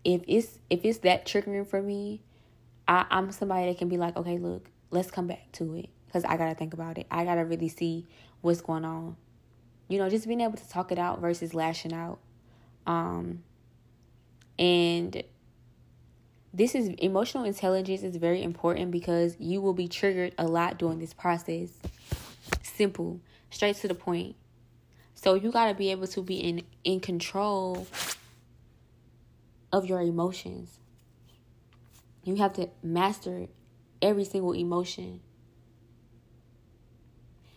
[0.09, 2.23] if it's if it's that triggering for me,
[2.87, 6.25] I, I'm somebody that can be like, okay, look, let's come back to it because
[6.25, 7.07] I gotta think about it.
[7.11, 8.07] I gotta really see
[8.41, 9.17] what's going on.
[9.89, 12.21] You know, just being able to talk it out versus lashing out.
[12.87, 13.43] Um,
[14.59, 15.23] and
[16.55, 21.01] this is emotional intelligence is very important because you will be triggered a lot during
[21.01, 21.69] this process.
[22.63, 24.37] Simple, straight to the point.
[25.15, 27.87] So you got to be able to be in in control
[29.73, 30.79] of your emotions.
[32.25, 33.47] You have to master
[34.03, 35.21] every single emotion.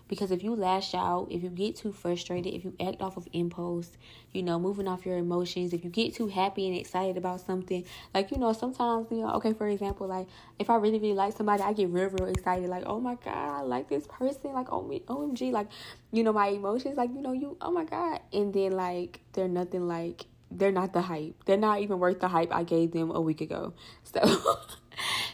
[0.07, 3.29] Because if you lash out, if you get too frustrated, if you act off of
[3.31, 3.91] impulse,
[4.33, 7.85] you know, moving off your emotions, if you get too happy and excited about something,
[8.13, 10.27] like, you know, sometimes, you know, okay, for example, like,
[10.59, 13.59] if I really, really like somebody, I get real, real excited, like, oh my God,
[13.59, 15.67] I like this person, like, oh, OMG, like,
[16.11, 18.19] you know, my emotions, like, you know, you, oh my God.
[18.33, 21.43] And then, like, they're nothing like, they're not the hype.
[21.45, 23.73] They're not even worth the hype I gave them a week ago.
[24.03, 24.59] So,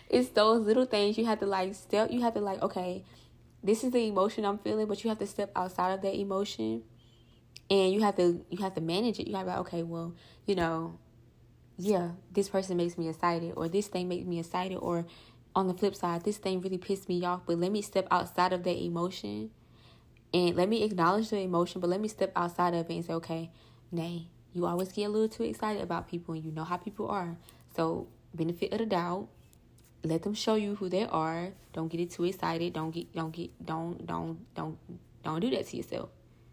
[0.10, 3.04] it's those little things you have to, like, step, you have to, like, okay,
[3.64, 6.84] this is the emotion I'm feeling, but you have to step outside of that emotion
[7.70, 9.28] and you have to you have to manage it.
[9.28, 11.00] You have to like, okay, well, you know,
[11.78, 15.06] yeah, this person makes me excited or this thing makes me excited or
[15.56, 18.54] on the flip side, this thing really pissed me off, but let me step outside
[18.54, 19.50] of that emotion
[20.32, 23.14] and let me acknowledge the emotion, but let me step outside of it and say,
[23.14, 23.52] okay,
[23.92, 27.08] Nay, you always get a little too excited about people and you know how people
[27.10, 27.36] are.
[27.76, 29.28] So benefit of the doubt,
[30.04, 31.50] let them show you who they are.
[31.74, 32.74] Don't get it too excited.
[32.74, 34.78] Don't get don't get don't don't don't
[35.24, 36.10] don't do that to yourself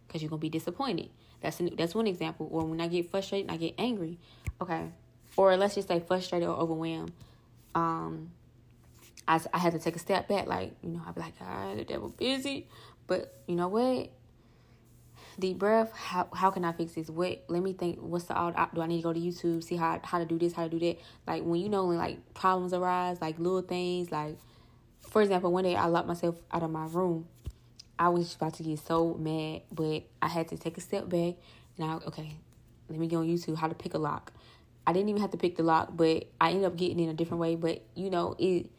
[0.06, 1.10] because you're gonna be disappointed.
[1.40, 2.48] That's an, that's one example.
[2.50, 4.18] Or when I get frustrated, I get angry.
[4.60, 4.90] Okay,
[5.36, 7.12] or let's just say frustrated or overwhelmed.
[7.74, 8.30] Um,
[9.28, 10.46] I I had to take a step back.
[10.46, 12.66] Like you know, I'd be like, God, the devil busy,
[13.06, 14.10] but you know what?
[15.40, 15.92] Deep breath.
[15.92, 17.08] How how can I fix this?
[17.08, 17.98] What let me think.
[18.00, 18.52] What's the all?
[18.52, 20.52] Do I need to go to YouTube see how how to do this?
[20.52, 20.98] How to do that?
[21.26, 24.10] Like when you know when like problems arise, like little things.
[24.10, 24.36] Like
[25.08, 27.26] for example, one day I locked myself out of my room.
[27.98, 31.34] I was about to get so mad, but I had to take a step back
[31.78, 32.36] and I okay,
[32.88, 34.32] let me go on YouTube how to pick a lock.
[34.86, 37.14] I didn't even have to pick the lock, but I ended up getting in a
[37.14, 37.56] different way.
[37.56, 38.70] But you know it,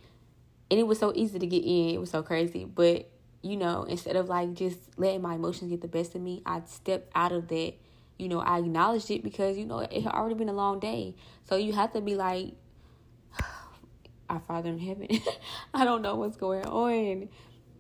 [0.69, 1.89] and it was so easy to get in.
[1.89, 3.09] It was so crazy, but
[3.45, 6.63] you know, instead of like just letting my emotions get the best of me, I
[6.65, 7.73] stepped out of that.
[8.17, 11.13] You know, I acknowledged it because, you know, it had already been a long day.
[11.43, 12.53] So you have to be like,
[14.31, 15.07] our Father in heaven,
[15.75, 17.29] I don't know what's going on.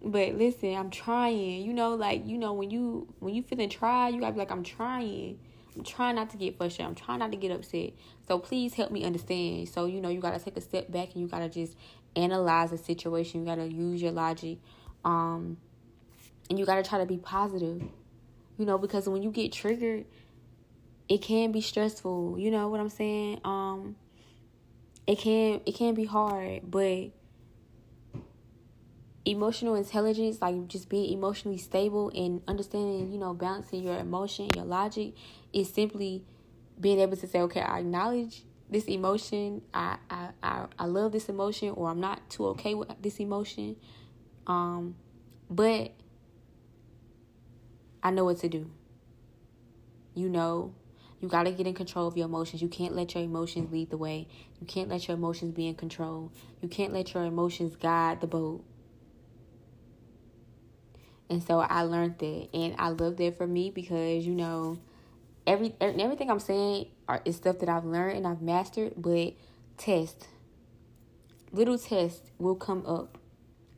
[0.03, 1.63] But listen, I'm trying.
[1.63, 4.51] You know, like, you know, when you when you feeling try, you gotta be like,
[4.51, 5.39] I'm trying.
[5.75, 6.89] I'm trying not to get frustrated.
[6.89, 7.93] I'm trying not to get upset.
[8.27, 9.67] So please help me understand.
[9.69, 11.75] So, you know, you gotta take a step back and you gotta just
[12.15, 13.39] analyze the situation.
[13.39, 14.59] You gotta use your logic
[15.05, 15.57] um,
[16.49, 17.81] and you got to try to be positive.
[18.57, 20.05] You know, because when you get triggered,
[21.07, 22.37] it can be stressful.
[22.39, 23.41] You know what I'm saying?
[23.43, 23.95] Um
[25.07, 27.11] it can it can be hard, but
[29.25, 34.65] emotional intelligence, like just being emotionally stable and understanding, you know, balancing your emotion, your
[34.65, 35.13] logic,
[35.51, 36.23] is simply
[36.79, 41.29] being able to say, okay, I acknowledge this emotion, I I I, I love this
[41.29, 43.75] emotion, or I'm not too okay with this emotion,
[44.47, 44.95] um,
[45.49, 45.91] but
[48.03, 48.69] I know what to do.
[50.13, 50.73] You know,
[51.19, 52.61] you got to get in control of your emotions.
[52.61, 54.27] You can't let your emotions lead the way.
[54.59, 56.31] You can't let your emotions be in control.
[56.61, 58.63] You can't let your emotions guide the boat.
[61.29, 64.77] And so I learned that, and I love that for me because you know,
[65.47, 68.93] every everything I'm saying are, is stuff that I've learned and I've mastered.
[68.95, 69.33] But
[69.77, 70.27] test,
[71.51, 73.17] little tests will come up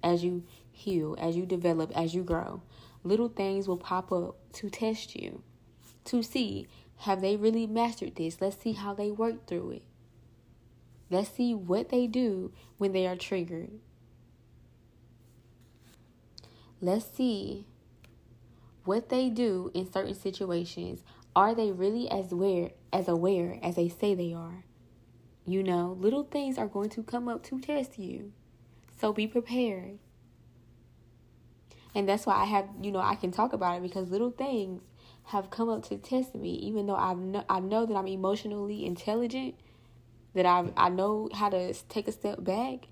[0.03, 0.43] as you
[0.77, 2.61] heal, as you develop, as you grow.
[3.03, 5.41] Little things will pop up to test you,
[6.05, 6.67] to see
[7.01, 8.39] have they really mastered this.
[8.39, 9.83] Let's see how they work through it.
[11.09, 13.71] Let's see what they do when they are triggered.
[16.81, 17.65] Let's see
[18.83, 21.03] what they do in certain situations.
[21.35, 24.63] Are they really as aware as aware as they say they are?
[25.45, 28.33] You know, little things are going to come up to test you.
[28.99, 29.99] So be prepared.
[31.97, 34.83] And that's why I have, you know, I can talk about it because little things
[35.23, 38.85] have come up to test me even though I know I know that I'm emotionally
[38.85, 39.55] intelligent,
[40.35, 42.85] that I I know how to take a step back,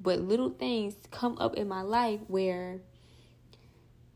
[0.00, 2.80] but little things come up in my life where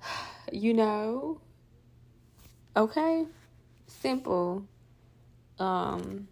[0.52, 1.40] you know,
[2.76, 3.26] okay,
[3.86, 4.66] simple.
[5.60, 6.26] Um,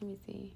[0.00, 0.52] let me see.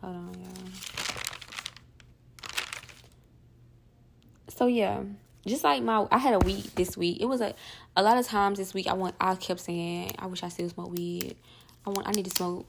[0.00, 0.72] Hold on, y'all.
[4.48, 5.02] So yeah,
[5.46, 7.20] just like my, I had a week this week.
[7.20, 7.54] It was a,
[7.96, 8.86] a lot of times this week.
[8.86, 9.14] I want.
[9.20, 11.36] I kept saying, I wish I still smoke weed.
[11.86, 12.06] I want.
[12.06, 12.66] I need to smoke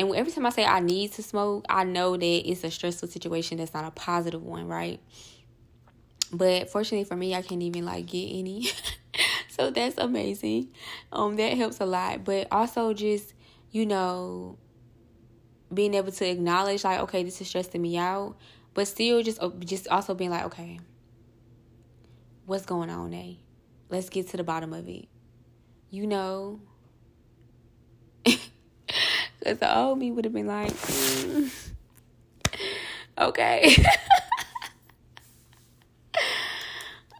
[0.00, 3.08] and every time I say I need to smoke, I know that it's a stressful
[3.08, 4.98] situation that's not a positive one, right?
[6.32, 8.68] But fortunately for me, I can't even like get any.
[9.48, 10.68] so that's amazing.
[11.12, 13.34] Um that helps a lot, but also just,
[13.72, 14.56] you know,
[15.72, 18.36] being able to acknowledge like okay, this is stressing me out,
[18.74, 20.78] but still just just also being like, okay,
[22.46, 23.34] what's going on, eh?
[23.88, 25.08] Let's get to the bottom of it.
[25.90, 26.60] You know,
[28.24, 31.70] because the old me would have been like, mm,
[33.18, 33.76] okay.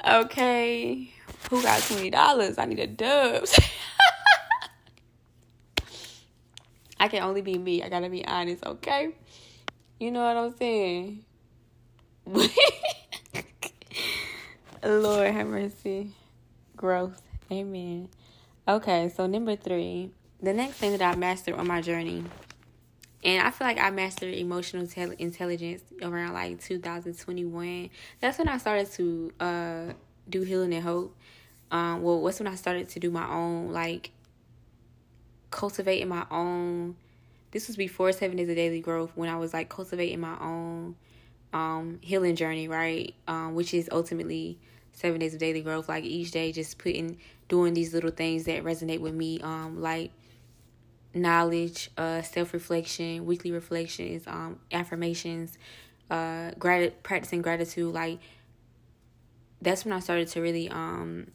[0.09, 1.13] okay.
[1.51, 2.59] Who got $20?
[2.59, 3.59] I need a dubs.
[7.01, 7.83] I can only be me.
[7.83, 9.15] I gotta be honest, okay?
[9.99, 11.25] You know what I'm saying?
[14.85, 16.13] Lord have mercy.
[16.77, 17.21] Growth.
[17.51, 18.09] Amen.
[18.69, 22.25] Okay, so number three the next thing that I mastered on my journey,
[23.23, 24.87] and I feel like I mastered emotional
[25.19, 27.91] intelligence around like 2021.
[28.21, 29.93] That's when I started to uh,
[30.29, 31.17] do healing and hope.
[31.71, 34.11] Um, well, what's when I started to do my own like
[35.51, 36.97] cultivating my own.
[37.51, 40.97] This was before Seven Days of Daily Growth when I was like cultivating my own
[41.53, 43.15] um healing journey, right?
[43.27, 44.59] Um, which is ultimately
[44.93, 45.89] seven days of daily growth.
[45.89, 49.41] Like each day, just putting doing these little things that resonate with me.
[49.41, 50.13] Um, like
[51.15, 55.59] knowledge, uh, self reflection, weekly reflections, um, affirmations,
[56.11, 57.93] uh, grat- practicing gratitude.
[57.93, 58.21] Like
[59.61, 61.29] that's when I started to really um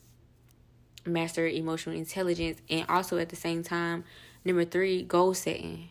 [1.06, 4.03] master emotional intelligence, and also at the same time,
[4.43, 5.89] number three, goal setting.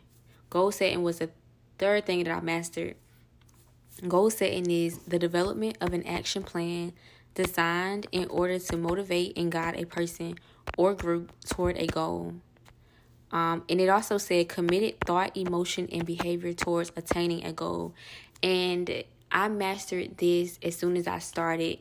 [0.50, 1.30] Goal setting was the
[1.78, 2.96] third thing that I mastered.
[4.06, 6.92] Goal setting is the development of an action plan
[7.34, 10.36] designed in order to motivate and guide a person
[10.78, 12.34] or group toward a goal.
[13.32, 17.94] Um, and it also said committed thought, emotion, and behavior towards attaining a goal.
[18.42, 21.78] And I mastered this as soon as I started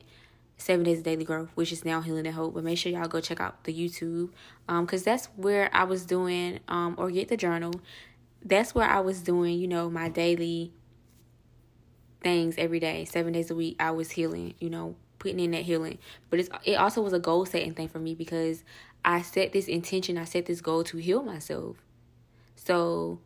[0.63, 2.53] Seven Days of Daily Growth, which is now Healing and Hope.
[2.53, 4.29] But make sure y'all go check out the YouTube
[4.65, 7.73] because um, that's where I was doing, um, or get the journal.
[8.45, 10.71] That's where I was doing, you know, my daily
[12.21, 13.75] things every day, seven days a week.
[13.77, 15.97] I was healing, you know, putting in that healing.
[16.29, 18.63] But it's it also was a goal setting thing for me because
[19.03, 21.75] I set this intention, I set this goal to heal myself.
[22.55, 23.19] So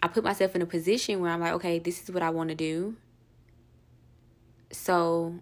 [0.00, 2.50] I put myself in a position where I'm like, okay, this is what I want
[2.50, 2.94] to do.
[4.70, 5.40] So,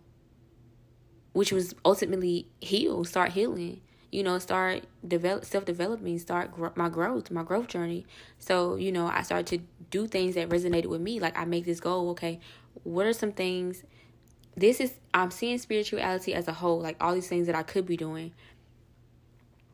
[1.37, 3.83] which was ultimately heal, start healing.
[4.11, 8.07] You know, start develop self developing, start my growth, my growth journey.
[8.39, 9.59] So, you know, I started to
[9.91, 11.21] do things that resonated with me.
[11.21, 12.41] Like I make this goal, okay,
[12.85, 13.85] what are some things
[14.57, 17.85] this is I'm seeing spirituality as a whole, like all these things that I could
[17.85, 18.33] be doing.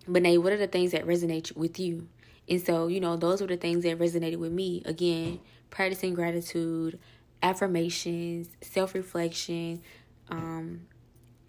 [0.09, 2.09] But Nay, what are the things that resonate with you?
[2.49, 4.83] And so, you know, those were the things that resonated with me.
[4.85, 5.39] Again,
[5.71, 6.99] practicing gratitude,
[7.41, 9.83] affirmations, self reflection,
[10.29, 10.89] um,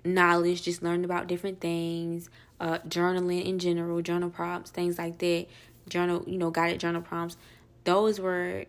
[0.05, 2.29] knowledge, just learning about different things,
[2.59, 5.47] uh, journaling in general, journal prompts, things like that,
[5.87, 7.37] journal, you know, guided journal prompts.
[7.83, 8.65] Those were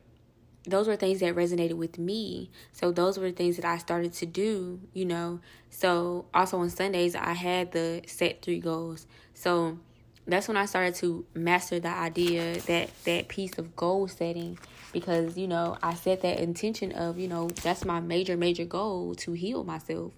[0.67, 2.51] those were things that resonated with me.
[2.73, 5.41] So those were things that I started to do, you know.
[5.69, 9.07] So also on Sundays I had the set three goals.
[9.35, 9.79] So
[10.27, 14.59] that's when I started to master the idea that that piece of goal setting
[14.93, 19.15] because you know I set that intention of you know that's my major major goal
[19.17, 20.13] to heal myself.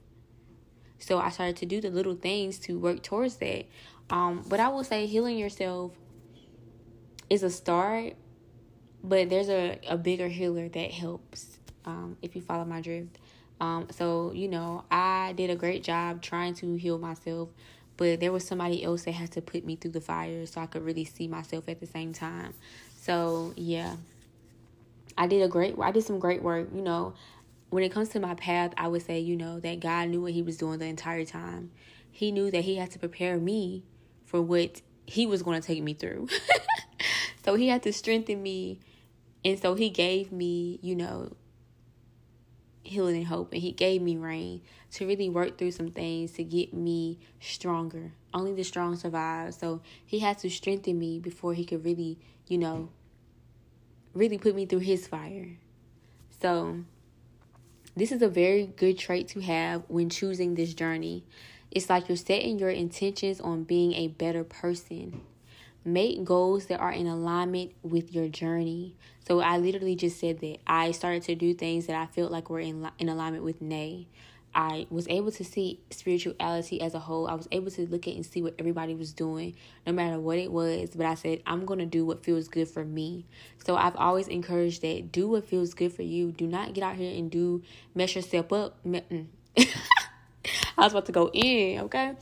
[0.98, 3.66] So I started to do the little things to work towards that.
[4.10, 5.92] Um, but I will say healing yourself
[7.28, 8.14] is a start,
[9.02, 13.18] but there's a, a bigger healer that helps um, if you follow my drift.
[13.60, 17.48] Um, so, you know, I did a great job trying to heal myself,
[17.96, 20.66] but there was somebody else that had to put me through the fire so I
[20.66, 22.54] could really see myself at the same time.
[22.96, 23.96] So, yeah.
[25.18, 27.14] I did a great I did some great work, you know.
[27.70, 30.32] When it comes to my path, I would say, you know, that God knew what
[30.32, 31.70] he was doing the entire time.
[32.10, 33.84] He knew that he had to prepare me
[34.24, 36.28] for what he was going to take me through.
[37.44, 38.80] so he had to strengthen me
[39.44, 41.32] and so he gave me, you know,
[42.86, 44.62] healing and hope and he gave me rain
[44.92, 49.80] to really work through some things to get me stronger only the strong survive so
[50.04, 52.88] he had to strengthen me before he could really you know
[54.14, 55.58] really put me through his fire
[56.40, 56.84] so
[57.96, 61.24] this is a very good trait to have when choosing this journey
[61.70, 65.20] it's like you're setting your intentions on being a better person
[65.86, 68.96] Make goals that are in alignment with your journey.
[69.24, 72.50] So I literally just said that I started to do things that I felt like
[72.50, 74.08] were in in alignment with Nay.
[74.56, 77.28] I was able to see spirituality as a whole.
[77.28, 79.54] I was able to look at and see what everybody was doing,
[79.86, 80.90] no matter what it was.
[80.96, 83.26] But I said, I'm going to do what feels good for me.
[83.66, 86.32] So I've always encouraged that do what feels good for you.
[86.32, 87.62] Do not get out here and do
[87.94, 88.78] mess yourself up.
[88.86, 89.26] Mm.
[89.58, 89.66] I
[90.78, 92.14] was about to go in, okay?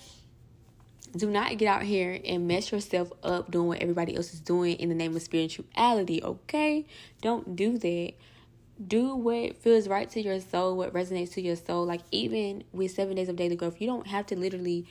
[1.16, 4.76] do not get out here and mess yourself up doing what everybody else is doing
[4.76, 6.85] in the name of spirituality, okay?
[7.22, 8.14] Don't do that.
[8.85, 11.85] Do what feels right to your soul, what resonates to your soul.
[11.87, 14.87] Like, even with seven days of daily growth, you don't have to literally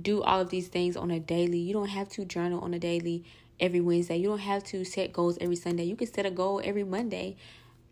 [0.00, 1.58] do all of these things on a daily.
[1.58, 3.24] You don't have to journal on a daily
[3.60, 4.16] every Wednesday.
[4.16, 5.84] You don't have to set goals every Sunday.
[5.84, 7.36] You can set a goal every Monday.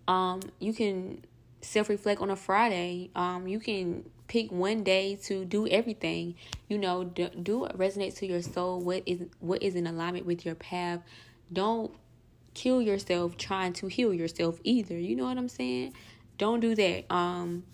[0.09, 1.25] Um, you can
[1.61, 3.11] self reflect on a Friday.
[3.15, 6.35] Um, you can pick one day to do everything.
[6.69, 8.81] You know, do, do what resonates to your soul.
[8.81, 11.01] What is what is in alignment with your path.
[11.53, 11.93] Don't
[12.61, 14.99] kill yourself trying to heal yourself either.
[14.99, 15.95] You know what I'm saying?
[16.39, 17.13] Don't do that.
[17.13, 17.65] Um.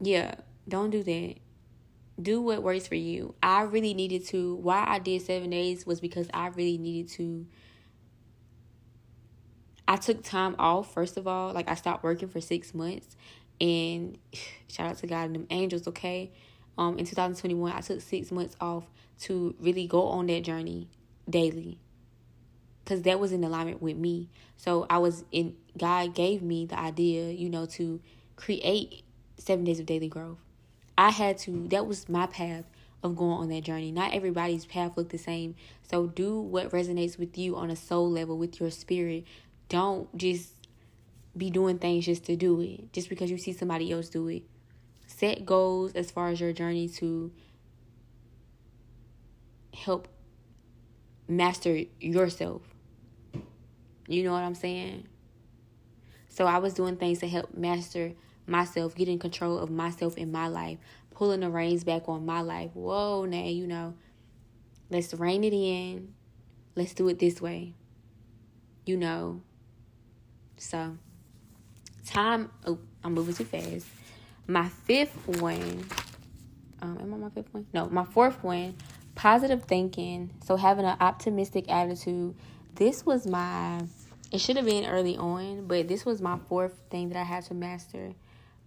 [0.00, 0.34] Yeah,
[0.68, 1.34] don't do that.
[2.20, 3.34] Do what works for you.
[3.42, 4.54] I really needed to.
[4.56, 7.46] Why I did seven days was because I really needed to
[9.86, 11.52] I took time off, first of all.
[11.52, 13.16] Like, I stopped working for six months.
[13.60, 14.18] And
[14.68, 16.32] shout out to God and them angels, okay?
[16.76, 18.84] Um, in 2021, I took six months off
[19.20, 20.88] to really go on that journey
[21.28, 21.78] daily.
[22.84, 24.28] Because that was in alignment with me.
[24.56, 28.00] So I was in, God gave me the idea, you know, to
[28.36, 29.02] create
[29.38, 30.38] seven days of daily growth.
[30.96, 32.64] I had to, that was my path
[33.02, 33.90] of going on that journey.
[33.90, 35.54] Not everybody's path look the same.
[35.90, 39.24] So do what resonates with you on a soul level, with your spirit,
[39.68, 40.50] don't just
[41.36, 44.42] be doing things just to do it, just because you see somebody else do it.
[45.06, 47.32] Set goals as far as your journey to
[49.74, 50.08] help
[51.28, 52.62] master yourself.
[54.06, 55.06] You know what I'm saying?
[56.28, 58.12] So I was doing things to help master
[58.46, 60.78] myself, get in control of myself in my life,
[61.10, 62.70] pulling the reins back on my life.
[62.74, 63.94] Whoa, now, you know,
[64.90, 66.12] let's rein it in.
[66.74, 67.74] Let's do it this way.
[68.84, 69.40] You know,
[70.56, 70.96] so,
[72.04, 72.50] time.
[72.66, 73.86] Oh, I'm moving too fast.
[74.46, 75.84] My fifth one.
[76.82, 77.66] Um, am I my fifth one?
[77.72, 78.76] No, my fourth one.
[79.14, 80.30] Positive thinking.
[80.44, 82.34] So having an optimistic attitude.
[82.74, 83.82] This was my.
[84.32, 87.44] It should have been early on, but this was my fourth thing that I had
[87.46, 88.12] to master.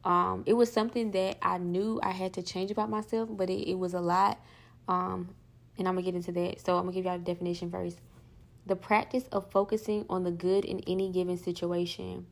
[0.06, 3.70] Um, it was something that I knew I had to change about myself, but it,
[3.70, 4.40] it was a lot.
[4.88, 5.36] Um,
[5.78, 6.66] and I'm gonna get into that.
[6.66, 8.00] So I'm gonna give y'all the definition first
[8.68, 12.28] the practice of focusing on the good in any given situation.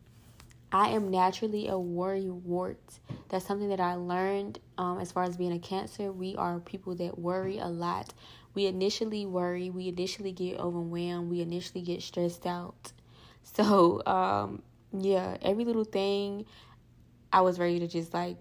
[0.72, 3.00] I am naturally a worry wart.
[3.30, 6.12] That's something that I learned um, as far as being a cancer.
[6.12, 8.14] We are people that worry a lot.
[8.56, 12.94] We initially worry, we initially get overwhelmed, we initially get stressed out.
[13.44, 16.46] So, um, yeah, every little thing
[17.32, 18.38] I was ready to just like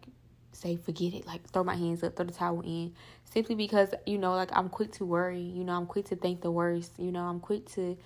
[0.53, 2.95] say forget it, like throw my hands up, throw the towel in,
[3.25, 5.41] simply because you know, like I'm quick to worry.
[5.41, 6.93] You know, I'm quick to think the worst.
[6.99, 7.99] You know, I'm quick to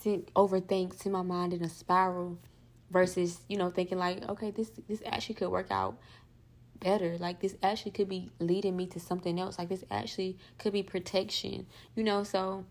[0.00, 2.38] sit, overthink, send my mind in a spiral,
[2.90, 5.98] versus you know thinking like, okay, this this actually could work out
[6.80, 7.16] better.
[7.18, 9.58] Like this actually could be leading me to something else.
[9.58, 11.66] Like this actually could be protection.
[11.94, 12.64] You know, so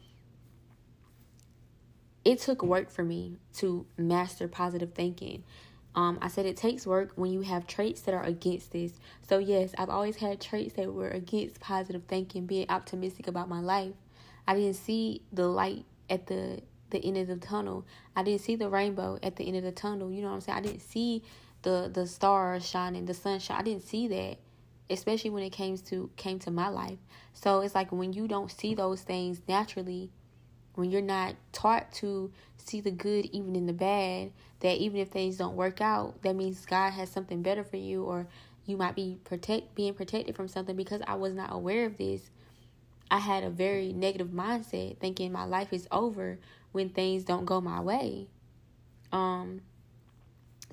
[2.24, 5.44] it took work for me to master positive thinking.
[5.96, 8.92] Um, I said it takes work when you have traits that are against this.
[9.30, 13.62] So, yes, I've always had traits that were against positive thinking, being optimistic about my
[13.62, 13.94] life.
[14.46, 17.86] I didn't see the light at the the end of the tunnel.
[18.16, 20.12] I didn't see the rainbow at the end of the tunnel.
[20.12, 20.58] You know what I'm saying?
[20.58, 21.24] I didn't see
[21.66, 23.58] the the stars shining, the sunshine.
[23.60, 24.38] I didn't see that,
[24.90, 27.00] especially when it came to came to my life.
[27.34, 30.12] So it's like when you don't see those things naturally,
[30.76, 35.10] when you're not taught to see the good even in the bad, that even if
[35.10, 38.28] things don't work out, that means God has something better for you or
[38.66, 42.30] you might be protect being protected from something because I was not aware of this.
[43.12, 46.40] I had a very negative mindset thinking my life is over
[46.72, 48.28] when things don't go my way.
[49.12, 49.62] Um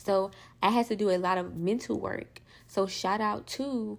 [0.04, 0.32] so
[0.62, 2.40] I had to do a lot of mental work.
[2.66, 3.98] So shout out to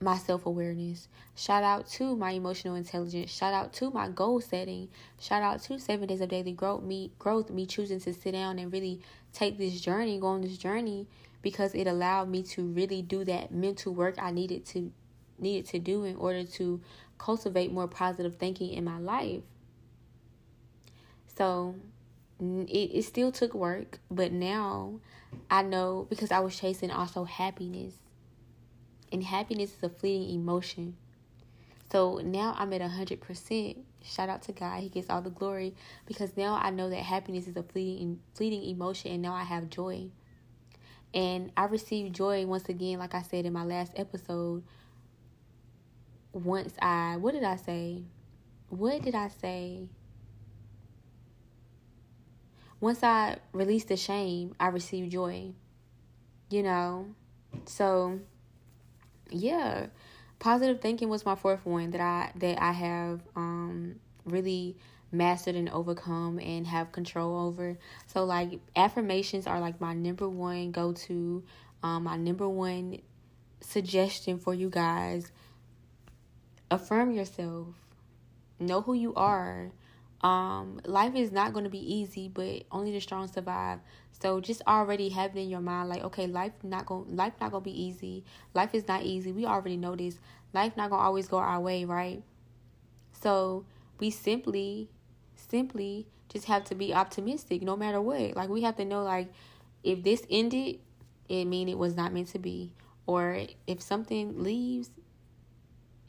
[0.00, 1.08] my self awareness.
[1.36, 3.30] Shout out to my emotional intelligence.
[3.30, 4.88] Shout out to my goal setting.
[5.20, 6.82] Shout out to seven days of daily growth.
[6.82, 7.50] Me growth.
[7.50, 9.00] Me choosing to sit down and really
[9.32, 11.06] take this journey, go on this journey,
[11.42, 14.92] because it allowed me to really do that mental work I needed to
[15.38, 16.80] needed to do in order to
[17.18, 19.42] cultivate more positive thinking in my life.
[21.36, 21.76] So
[22.42, 25.00] it, it still took work, but now
[25.50, 27.94] I know because I was chasing also happiness
[29.12, 30.96] and happiness is a fleeting emotion.
[31.90, 33.76] So now I'm at 100%.
[34.02, 34.80] Shout out to God.
[34.80, 35.74] He gets all the glory
[36.06, 39.70] because now I know that happiness is a fleeting fleeting emotion and now I have
[39.70, 40.08] joy.
[41.14, 44.64] And I received joy once again like I said in my last episode.
[46.32, 48.02] Once I what did I say?
[48.70, 49.88] What did I say?
[52.82, 55.52] Once I released the shame, I received joy.
[56.50, 57.06] You know?
[57.64, 58.18] So
[59.30, 59.86] yeah,
[60.40, 64.76] positive thinking was my fourth one that I that I have um really
[65.12, 67.78] mastered and overcome and have control over.
[68.08, 71.44] So like affirmations are like my number one go to,
[71.84, 72.98] um, my number one
[73.60, 75.30] suggestion for you guys.
[76.68, 77.68] Affirm yourself.
[78.58, 79.70] Know who you are.
[80.22, 83.80] Um, life is not going to be easy, but only the strong survive.
[84.20, 87.60] So just already having in your mind like, okay, life not going life not to
[87.60, 88.24] be easy.
[88.54, 89.32] Life is not easy.
[89.32, 90.18] We already know this.
[90.52, 92.22] Life not going to always go our way, right?
[93.20, 93.64] So,
[93.98, 94.88] we simply
[95.34, 98.36] simply just have to be optimistic no matter what.
[98.36, 99.32] Like we have to know like
[99.82, 100.78] if this ended,
[101.28, 102.72] it mean it was not meant to be.
[103.06, 104.90] Or if something leaves,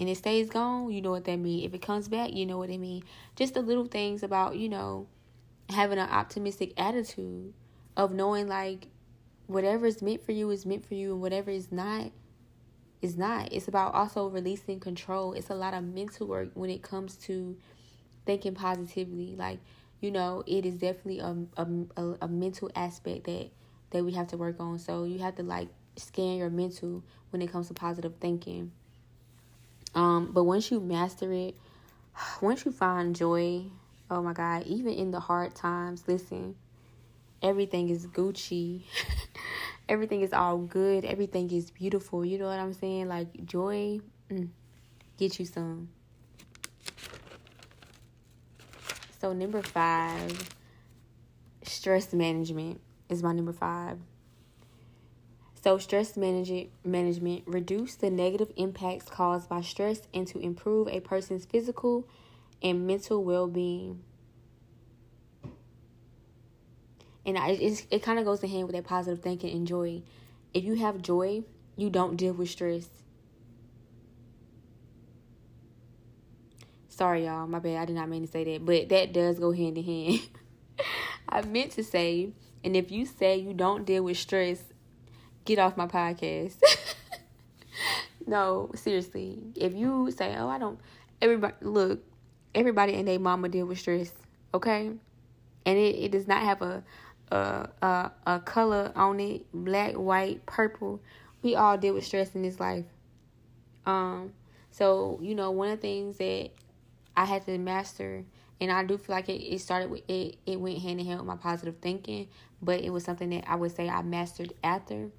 [0.03, 1.65] and it stays gone, you know what that means.
[1.65, 3.05] If it comes back, you know what it means.
[3.37, 5.07] Just the little things about, you know,
[5.69, 7.53] having an optimistic attitude
[7.95, 8.87] of knowing like
[9.47, 12.11] whatever is meant for you is meant for you and whatever is not
[13.01, 13.53] is not.
[13.53, 15.31] It's about also releasing control.
[15.31, 17.55] It's a lot of mental work when it comes to
[18.25, 19.37] thinking positively.
[19.37, 19.59] Like,
[20.01, 23.51] you know, it is definitely a, a, a mental aspect that
[23.91, 24.79] that we have to work on.
[24.79, 28.73] So you have to like scan your mental when it comes to positive thinking.
[29.95, 31.55] Um, but once you master it,
[32.41, 33.65] once you find joy,
[34.09, 36.55] oh my God, even in the hard times, listen,
[37.41, 38.83] everything is Gucci.
[39.89, 41.05] everything is all good.
[41.05, 42.25] Everything is beautiful.
[42.25, 43.07] You know what I'm saying?
[43.07, 44.49] Like joy, mm,
[45.17, 45.89] get you some.
[49.19, 50.49] So number five,
[51.63, 53.97] stress management is my number five.
[55.63, 60.99] So, stress management, management reduce the negative impacts caused by stress and to improve a
[60.99, 62.05] person's physical
[62.61, 64.03] and mental well being.
[67.25, 70.01] And I, it's, it kind of goes in hand with that positive thinking and joy.
[70.53, 71.43] If you have joy,
[71.77, 72.89] you don't deal with stress.
[76.89, 77.47] Sorry, y'all.
[77.47, 77.77] My bad.
[77.77, 78.65] I did not mean to say that.
[78.65, 80.19] But that does go hand in hand.
[81.29, 82.31] I meant to say,
[82.65, 84.61] and if you say you don't deal with stress,
[85.45, 86.55] get off my podcast.
[88.27, 89.39] no, seriously.
[89.55, 90.79] If you say, "Oh, I don't,"
[91.21, 92.03] everybody look,
[92.55, 94.11] everybody and their mama deal with stress,
[94.53, 94.91] okay?
[95.65, 96.83] And it, it does not have a
[97.31, 101.01] a, a a color on it, black, white, purple.
[101.41, 102.85] We all deal with stress in this life.
[103.85, 104.33] Um,
[104.71, 106.51] so you know, one of the things that
[107.15, 108.23] I had to master,
[108.61, 110.37] and I do feel like it, it started with it.
[110.45, 112.27] It went hand in hand with my positive thinking,
[112.61, 115.09] but it was something that I would say I mastered after,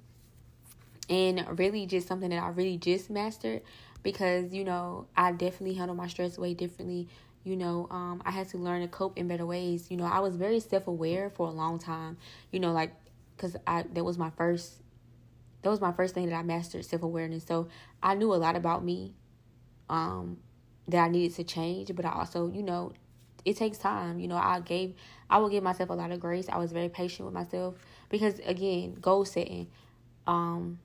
[1.09, 3.61] and really just something that I really just mastered
[4.03, 7.07] because you know I definitely handle my stress way differently.
[7.43, 9.91] You know um, i had to learn to cope in better ways.
[9.91, 12.17] You know i was very self-aware for a long time
[12.51, 12.91] you know like
[13.35, 14.81] because i that was my first
[15.61, 17.43] that was my first thing that i mastered self-awareness.
[17.45, 17.67] So
[18.01, 19.13] i knew a lot about me
[19.89, 20.37] um
[20.87, 22.91] that i needed to change but i also you know
[23.43, 24.19] it takes time.
[24.19, 24.95] You know i gave
[25.29, 26.47] i will give myself a lot of grace.
[26.49, 27.75] I was very patient with myself
[28.09, 29.67] because again goal setting
[30.27, 30.79] um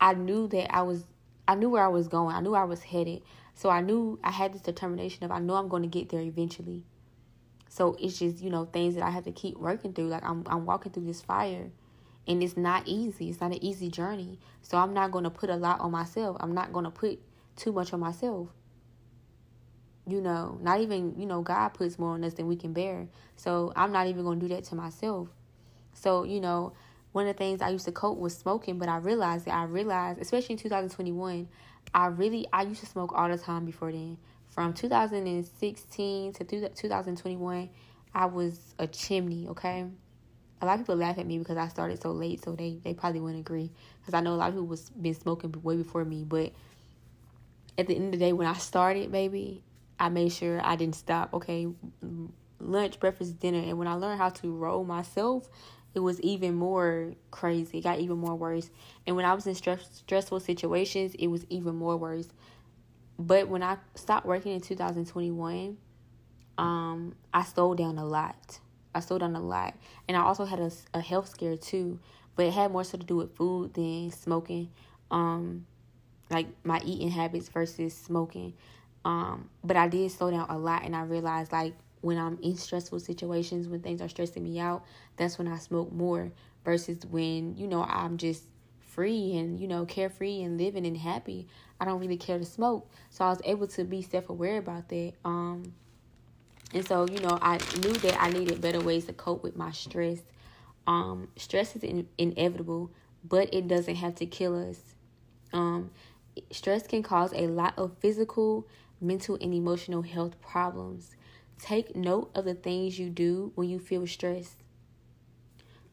[0.00, 1.04] i knew that i was
[1.48, 3.22] i knew where i was going i knew i was headed
[3.56, 6.20] so I knew I had this determination of I know I'm going to get there
[6.20, 6.84] eventually.
[7.70, 10.08] So it's just, you know, things that I have to keep working through.
[10.08, 11.70] Like I'm I'm walking through this fire
[12.28, 13.30] and it's not easy.
[13.30, 14.38] It's not an easy journey.
[14.60, 16.36] So I'm not going to put a lot on myself.
[16.40, 17.18] I'm not going to put
[17.56, 18.50] too much on myself.
[20.06, 23.08] You know, not even, you know, God puts more on us than we can bear.
[23.36, 25.28] So I'm not even going to do that to myself.
[25.94, 26.74] So, you know,
[27.16, 29.64] one of the things I used to cope was smoking, but I realized that I
[29.64, 31.48] realized, especially in 2021,
[31.94, 34.18] I really I used to smoke all the time before then.
[34.50, 37.70] From 2016 to 2021,
[38.14, 39.48] I was a chimney.
[39.48, 39.86] Okay,
[40.60, 42.92] a lot of people laugh at me because I started so late, so they they
[42.92, 46.04] probably wouldn't agree because I know a lot of people was been smoking way before
[46.04, 46.22] me.
[46.22, 46.52] But
[47.78, 49.62] at the end of the day, when I started, baby,
[49.98, 51.32] I made sure I didn't stop.
[51.32, 51.66] Okay,
[52.60, 55.48] lunch, breakfast, dinner, and when I learned how to roll myself,
[55.96, 57.78] it was even more crazy.
[57.78, 58.70] It got even more worse.
[59.06, 62.28] And when I was in stress, stressful situations, it was even more worse.
[63.18, 65.78] But when I stopped working in 2021,
[66.58, 68.60] um, I slowed down a lot.
[68.94, 69.74] I slowed down a lot.
[70.06, 71.98] And I also had a, a health scare too,
[72.34, 74.68] but it had more so to do with food than smoking.
[75.10, 75.66] Um,
[76.28, 78.52] like my eating habits versus smoking.
[79.06, 81.72] Um, but I did slow down a lot and I realized like
[82.06, 84.84] when I'm in stressful situations, when things are stressing me out,
[85.16, 86.30] that's when I smoke more
[86.64, 88.44] versus when, you know, I'm just
[88.78, 91.48] free and, you know, carefree and living and happy.
[91.80, 92.88] I don't really care to smoke.
[93.10, 95.14] So I was able to be self aware about that.
[95.24, 95.74] Um
[96.72, 99.70] and so, you know, I knew that I needed better ways to cope with my
[99.72, 100.20] stress.
[100.86, 102.90] Um, stress is in- inevitable,
[103.24, 104.80] but it doesn't have to kill us.
[105.52, 105.90] Um,
[106.50, 108.66] stress can cause a lot of physical,
[109.00, 111.15] mental, and emotional health problems.
[111.58, 114.62] Take note of the things you do when you feel stressed.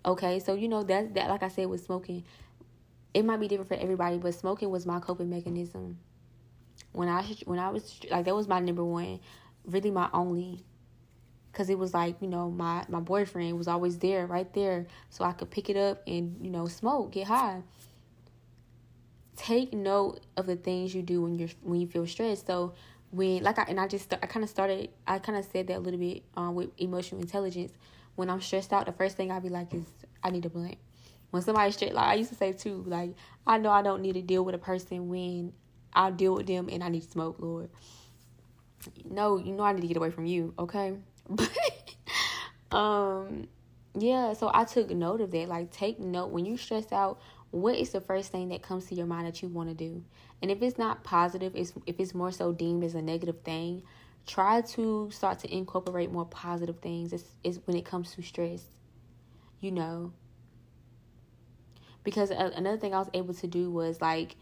[0.05, 2.23] Okay, so you know that that like I said with smoking,
[3.13, 5.97] it might be different for everybody, but smoking was my coping mechanism.
[6.91, 9.19] When I when I was like that was my number one,
[9.65, 10.63] really my only
[11.53, 15.23] because it was like you know my my boyfriend was always there right there so
[15.23, 17.61] i could pick it up and you know smoke get high
[19.35, 22.73] take note of the things you do when you're when you feel stressed so
[23.13, 25.77] when like I and I just I kind of started I kind of said that
[25.77, 27.71] a little bit um with emotional intelligence.
[28.15, 29.85] When I'm stressed out, the first thing I be like is
[30.23, 30.77] I need a blunt.
[31.29, 33.13] When somebody's stressed, like I used to say too, like
[33.45, 35.53] I know I don't need to deal with a person when
[35.93, 37.69] I deal with them and I need to smoke, Lord.
[39.05, 40.95] No, you know I need to get away from you, okay?
[41.29, 43.47] But um
[43.95, 45.47] yeah, so I took note of that.
[45.47, 47.19] Like take note when you're stressed out,
[47.53, 50.03] what is the first thing that comes to your mind that you want to do?
[50.41, 53.83] And if it's not positive, it's, if it's more so deemed as a negative thing,
[54.25, 58.65] try to start to incorporate more positive things is, is when it comes to stress.
[59.59, 60.13] You know,
[62.03, 64.35] because another thing I was able to do was like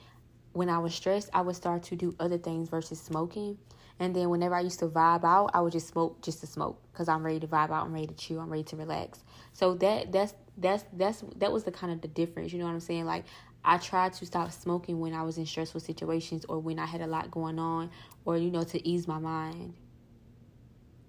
[0.53, 3.57] when I was stressed, I would start to do other things versus smoking.
[3.99, 6.82] And then whenever I used to vibe out, I would just smoke just to smoke
[6.91, 7.86] because I'm ready to vibe out.
[7.86, 8.39] I'm ready to chew.
[8.39, 9.24] I'm ready to relax.
[9.53, 12.53] So that that's that's that's that was the kind of the difference.
[12.53, 13.05] You know what I'm saying?
[13.05, 13.26] Like
[13.64, 17.01] I tried to stop smoking when I was in stressful situations or when I had
[17.01, 17.91] a lot going on
[18.26, 19.74] or you know to ease my mind.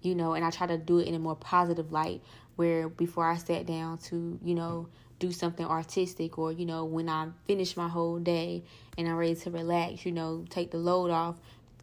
[0.01, 2.21] You know, and I try to do it in a more positive light
[2.57, 4.89] where before I sat down to, you know,
[5.19, 8.63] do something artistic or, you know, when I finish my whole day
[8.97, 11.37] and I'm ready to relax, you know, take the load off,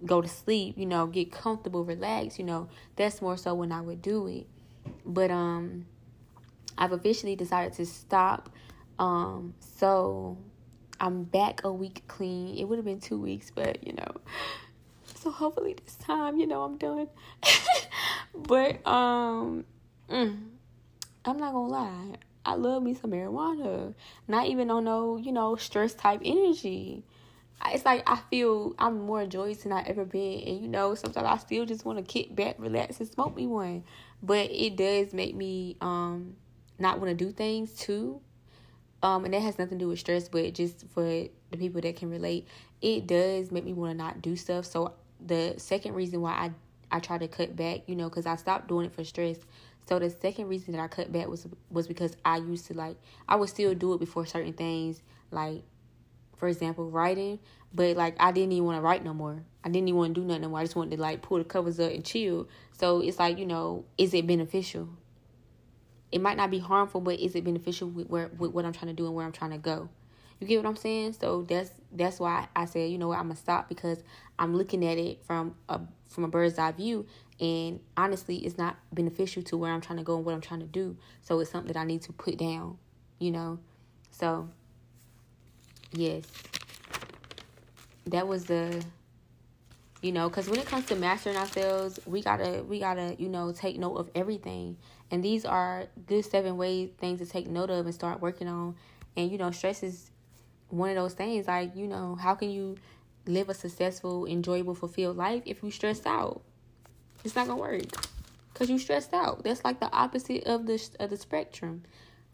[0.05, 3.81] go to sleep, you know, get comfortable, relax, you know, that's more so when I
[3.81, 4.47] would do it.
[5.07, 5.87] But um
[6.79, 8.51] I've officially decided to stop.
[8.99, 10.39] Um so
[11.01, 12.57] I'm back a week clean.
[12.59, 14.21] It would have been 2 weeks, but you know.
[15.15, 17.09] So hopefully this time, you know, I'm done.
[18.35, 19.65] but um
[20.09, 20.39] mm,
[21.25, 22.15] I'm not to lie.
[22.45, 23.95] I love me some marijuana.
[24.27, 27.05] Not even on no, you know, stress type energy
[27.69, 31.27] it's like I feel I'm more joyous than I ever been, and you know sometimes
[31.27, 33.85] I still just want to kick back, relax, and smoke me one.
[34.23, 36.37] But it does make me um
[36.81, 38.21] not want to do things too.
[39.03, 41.97] Um, and that has nothing to do with stress, but just for the people that
[41.97, 42.47] can relate,
[42.83, 44.67] it does make me want to not do stuff.
[44.67, 46.51] So the second reason why I
[46.93, 49.39] I try to cut back, you know, because I stopped doing it for stress.
[49.89, 52.97] So the second reason that I cut back was was because I used to like
[53.29, 55.63] I would still do it before certain things, like
[56.37, 57.39] for example, writing.
[57.73, 59.43] But like I didn't even want to write no more.
[59.65, 60.61] I didn't even want to do nothing no more.
[60.61, 62.49] I just wanted to like pull the covers up and chill.
[62.79, 64.89] So it's like you know, is it beneficial?
[66.13, 68.89] It might not be harmful, but is it beneficial with where with what I'm trying
[68.89, 69.89] to do and where I'm trying to go?
[70.41, 71.15] You get what I'm saying?
[71.15, 74.03] So that's that's why I said, you know what, I'm gonna stop because
[74.39, 77.07] I'm looking at it from a from a bird's eye view
[77.41, 80.61] and honestly it's not beneficial to where I'm trying to go and what I'm trying
[80.61, 80.97] to do.
[81.23, 82.79] So it's something that I need to put down,
[83.19, 83.59] you know.
[84.11, 84.49] So
[85.93, 86.25] yes.
[88.07, 88.83] That was the
[90.01, 93.53] you know because when it comes to mastering ourselves we gotta we gotta you know
[93.53, 94.77] take note of everything
[95.11, 98.77] and these are good seven ways things to take note of and start working on.
[99.17, 100.11] And you know stress is
[100.69, 102.77] one of those things like you know how can you
[103.27, 106.43] live a successful enjoyable fulfilled life if you stressed out?
[107.25, 107.83] It's not gonna work.
[108.53, 109.43] Because you stressed out.
[109.45, 111.83] That's like the opposite of the of the spectrum.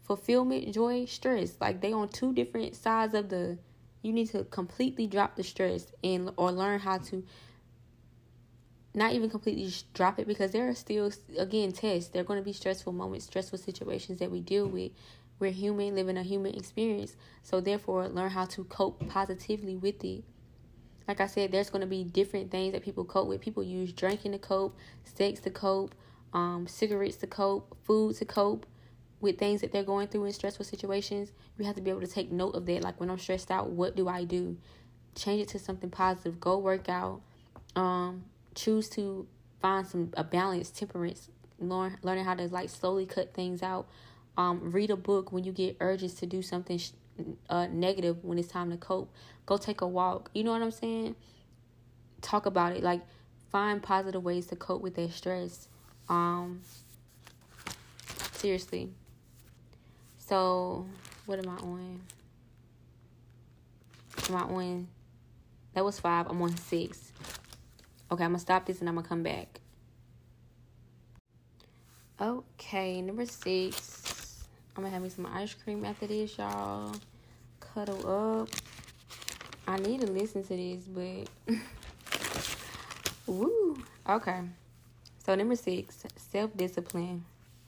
[0.03, 1.57] Fulfillment joy stress.
[1.59, 3.57] Like they on two different sides of the
[4.01, 7.23] you need to completely drop the stress and or learn how to
[8.97, 12.43] not even completely drop it because there are still again tests there are going to
[12.43, 14.91] be stressful moments stressful situations that we deal with
[15.39, 17.15] we're human, living a human experience.
[17.43, 20.23] So therefore, learn how to cope positively with it.
[21.07, 23.39] Like I said, there's going to be different things that people cope with.
[23.39, 25.95] People use drinking to cope, sex to cope,
[26.33, 28.65] um, cigarettes to cope, food to cope
[29.21, 31.31] with things that they're going through in stressful situations.
[31.57, 32.83] You have to be able to take note of that.
[32.83, 34.57] Like when I'm stressed out, what do I do?
[35.15, 36.39] Change it to something positive.
[36.39, 37.21] Go work out.
[37.75, 38.25] Um,
[38.57, 39.27] choose to
[39.61, 41.29] find some a balance, temperance.
[41.59, 43.87] Learn learning how to like slowly cut things out
[44.37, 46.79] um, read a book when you get urges to do something
[47.49, 49.11] uh, negative when it's time to cope.
[49.45, 50.29] Go take a walk.
[50.33, 51.15] You know what I'm saying?
[52.21, 52.83] Talk about it.
[52.83, 53.01] Like
[53.51, 55.67] find positive ways to cope with that stress.
[56.07, 56.61] Um,
[58.33, 58.91] seriously.
[60.19, 60.85] So
[61.25, 62.01] what am I on?
[64.29, 64.87] Am I on?
[65.73, 66.27] That was five.
[66.29, 67.11] I'm on six.
[68.09, 69.59] Okay, I'm gonna stop this and I'm gonna come back.
[72.21, 74.47] Okay, number six.
[74.75, 76.95] I'm gonna have me some ice cream after this, y'all.
[77.59, 78.49] Cuddle up.
[79.67, 81.55] I need to listen to this, but
[83.27, 83.83] woo.
[84.07, 84.39] Okay.
[85.25, 87.25] So number six, self discipline.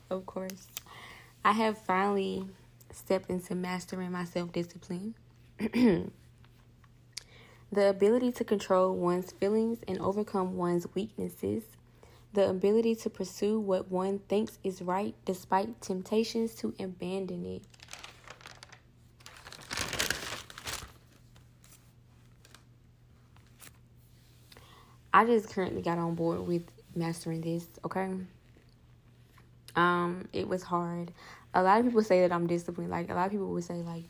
[0.10, 0.68] Of course,
[1.44, 2.48] I have finally
[2.94, 5.16] stepped into mastering my self discipline.
[7.72, 11.64] the ability to control one's feelings and overcome one's weaknesses
[12.34, 17.64] the ability to pursue what one thinks is right despite temptations to abandon it.
[25.12, 26.62] I just currently got on board with
[26.96, 28.12] mastering this, okay?
[29.76, 31.12] Um, it was hard.
[31.56, 32.92] A lot of people say that I'm disciplined.
[32.92, 34.04] Like a lot of people would say like,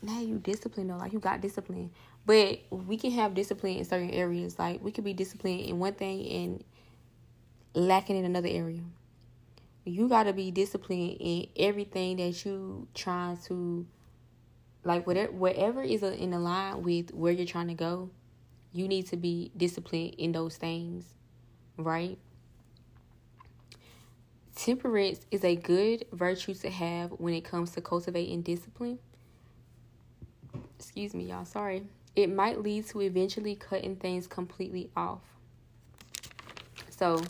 [0.00, 0.96] "Nah, you disciplined though.
[0.96, 1.90] Like you got discipline."
[2.24, 4.58] But we can have discipline in certain areas.
[4.58, 6.64] Like we could be disciplined in one thing and
[7.74, 8.80] lacking in another area.
[9.84, 13.86] You got to be disciplined in everything that you trying to
[14.84, 18.10] like whatever whatever is in line with where you're trying to go.
[18.72, 21.14] You need to be disciplined in those things,
[21.76, 22.18] right?
[24.54, 28.98] Temperance is a good virtue to have when it comes to cultivating discipline.
[30.78, 31.44] Excuse me, y'all.
[31.44, 31.84] Sorry.
[32.14, 35.20] It might lead to eventually cutting things completely off.
[36.90, 37.22] So,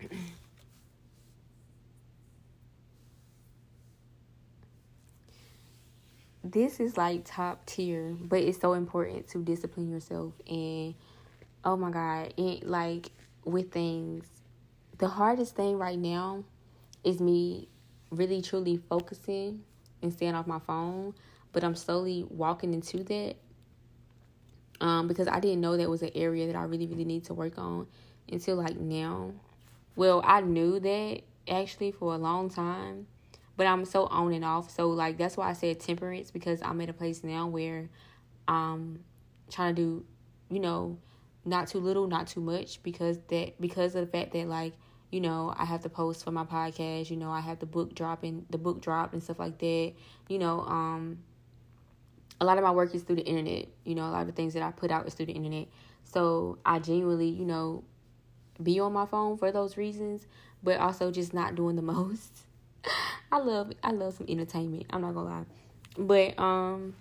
[6.44, 10.94] this is like top tier, but it's so important to discipline yourself and
[11.64, 13.10] oh my god, it like
[13.44, 14.26] with things.
[14.98, 16.44] The hardest thing right now
[17.04, 17.68] is me
[18.10, 19.62] really truly focusing
[20.02, 21.14] and staying off my phone,
[21.52, 23.36] but I'm slowly walking into that.
[24.80, 27.34] Um, because I didn't know that was an area that I really, really need to
[27.34, 27.86] work on
[28.30, 29.32] until like now.
[29.94, 33.06] Well, I knew that actually for a long time,
[33.56, 34.70] but I'm so on and off.
[34.70, 37.90] So like that's why I said temperance because I'm at a place now where
[38.48, 39.04] I'm
[39.50, 40.04] trying to do,
[40.50, 40.98] you know,
[41.44, 44.74] not too little, not too much because that because of the fact that like
[45.10, 47.10] you know I have to post for my podcast.
[47.10, 49.92] You know I have the book dropping, the book drop and stuff like that.
[50.28, 51.18] You know, um,
[52.40, 53.68] a lot of my work is through the internet.
[53.84, 55.68] You know, a lot of the things that I put out is through the internet.
[56.04, 57.84] So I genuinely, you know,
[58.62, 60.26] be on my phone for those reasons,
[60.62, 62.40] but also just not doing the most.
[63.30, 64.86] I love I love some entertainment.
[64.90, 65.44] I'm not gonna lie,
[65.98, 66.94] but um,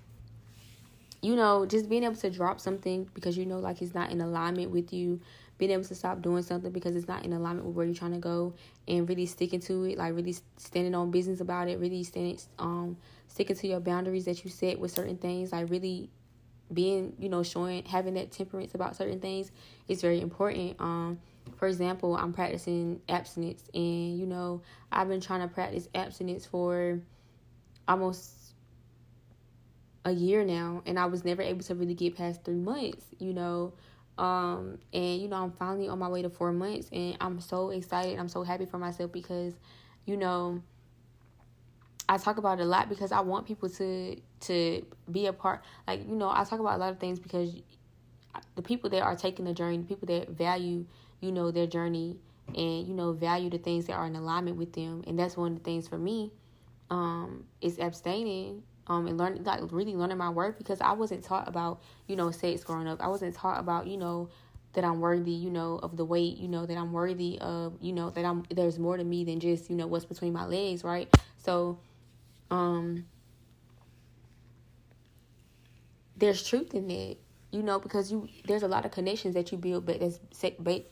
[1.21, 4.19] you know, just being able to drop something because you know like it's not in
[4.21, 5.21] alignment with you,
[5.57, 8.11] being able to stop doing something because it's not in alignment with where you're trying
[8.11, 8.53] to go,
[8.87, 12.97] and really sticking to it, like really standing on business about it, really standing um
[13.29, 16.09] sticking to your boundaries that you set with certain things, like really
[16.71, 19.51] being you know showing having that temperance about certain things
[19.87, 20.75] is very important.
[20.79, 21.19] Um
[21.57, 24.61] for example, I'm practicing abstinence, and you know,
[24.91, 26.99] I've been trying to practice abstinence for
[27.87, 28.33] almost
[30.05, 33.33] a year now, and I was never able to really get past three months, you
[33.33, 33.73] know.
[34.17, 37.69] Um, and you know, I'm finally on my way to four months, and I'm so
[37.69, 38.19] excited.
[38.19, 39.53] I'm so happy for myself because,
[40.05, 40.61] you know,
[42.09, 45.63] I talk about it a lot because I want people to to be a part.
[45.87, 47.55] Like you know, I talk about a lot of things because
[48.55, 50.85] the people that are taking the journey, the people that value
[51.21, 52.17] you know, their journey
[52.55, 55.03] and, you know, value the things that are in alignment with them.
[55.07, 56.31] And that's one of the things for me,
[56.89, 61.47] um, is abstaining, um, and learning, like really learning my worth because I wasn't taught
[61.47, 63.01] about, you know, sex growing up.
[63.01, 64.29] I wasn't taught about, you know,
[64.73, 67.91] that I'm worthy, you know, of the weight, you know, that I'm worthy of, you
[67.91, 70.83] know, that I'm, there's more to me than just, you know, what's between my legs,
[70.83, 71.13] right?
[71.37, 71.79] So,
[72.51, 73.05] um,
[76.17, 77.17] there's truth in that
[77.51, 80.19] you know because you there's a lot of connections that you build but there's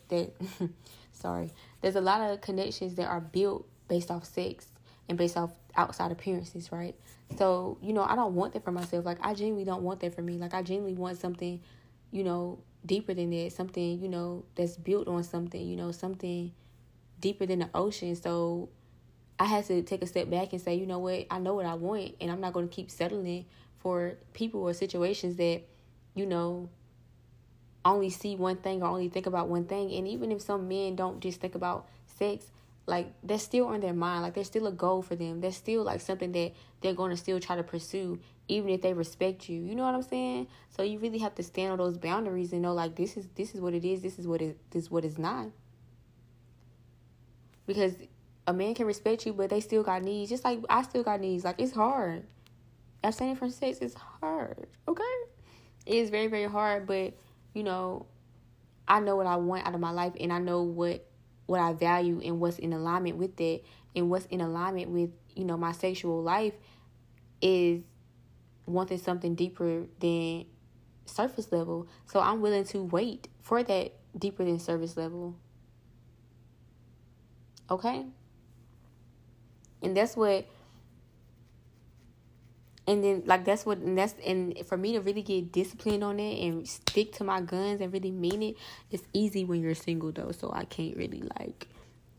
[0.10, 0.32] that
[1.12, 1.52] sorry.
[1.82, 4.68] There's a lot of connections that are built based off sex
[5.10, 6.96] and based off outside appearances right?
[7.38, 9.06] So you know i don't want that for myself.
[9.06, 10.38] Like i genuinely don't want that for me.
[10.38, 11.60] Like i genuinely want something
[12.12, 13.52] you know deeper than that.
[13.52, 16.52] Something you know that's built on something you know something
[17.20, 18.16] deeper than the ocean.
[18.16, 18.70] So
[19.40, 21.66] i had to take a step back and say you know what i know what
[21.66, 23.46] i want and i'm not going to keep settling
[23.80, 25.62] for people or situations that
[26.18, 26.68] you know,
[27.86, 29.94] only see one thing or only think about one thing.
[29.94, 32.48] And even if some men don't just think about sex,
[32.88, 34.24] like that's still on their mind.
[34.24, 35.40] Like there's still a goal for them.
[35.40, 38.94] There's still like something that they're going to still try to pursue, even if they
[38.94, 39.62] respect you.
[39.62, 40.48] You know what I'm saying?
[40.76, 43.54] So you really have to stand on those boundaries and know like this is this
[43.54, 44.02] is what it is.
[44.02, 45.48] This is what it this is what it's not.
[47.68, 47.94] Because
[48.48, 50.30] a man can respect you, but they still got needs.
[50.30, 51.44] Just like I still got needs.
[51.44, 52.24] Like it's hard.
[53.04, 54.66] Abstaining from sex is hard.
[54.88, 55.04] Okay
[55.88, 57.14] it is very very hard but
[57.54, 58.06] you know
[58.88, 61.06] i know what i want out of my life and i know what
[61.46, 63.62] what i value and what's in alignment with that
[63.96, 66.54] and what's in alignment with you know my sexual life
[67.42, 67.82] is
[68.66, 70.46] wanting something deeper than
[71.06, 75.36] surface level so i'm willing to wait for that deeper than surface level
[77.72, 78.06] okay
[79.82, 80.48] and that's what
[82.88, 86.20] and then like that's what and that's and for me to really get disciplined on
[86.20, 88.56] it and stick to my guns and really mean it
[88.90, 90.32] it's easy when you're single though.
[90.32, 91.68] So i can't really like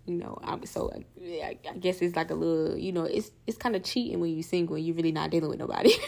[0.06, 0.90] you know i'm so
[1.20, 4.32] I, I guess it's like a little you know it's it's kind of cheating when
[4.32, 5.92] you're single and you're really not dealing with nobody.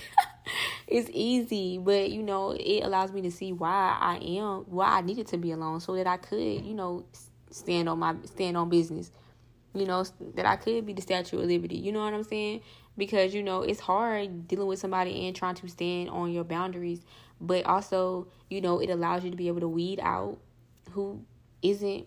[0.86, 5.01] It's easy but you know it allows me to see why i am why i
[5.01, 7.05] needed to be alone so that i could you know
[7.53, 9.12] stand on my stand on business
[9.75, 10.05] you know
[10.35, 12.61] that i could be the statue of liberty you know what i'm saying?
[12.99, 17.01] Because you know it's hard dealing with somebody and trying to stand on your boundaries
[17.41, 20.39] but also you know it allows you to be able to weed out
[20.91, 21.25] who
[21.62, 22.07] isn't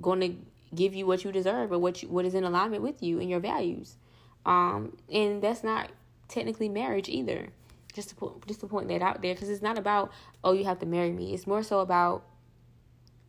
[0.00, 0.36] going to
[0.74, 3.28] give you what you deserve or what you, what is in alignment with you and
[3.28, 3.96] your values.
[4.44, 5.90] Um and that's not
[6.28, 7.48] technically marriage either.
[7.92, 10.10] Just to put just to point that out there because it's not about
[10.42, 11.34] oh you have to marry me.
[11.34, 12.24] It's more so about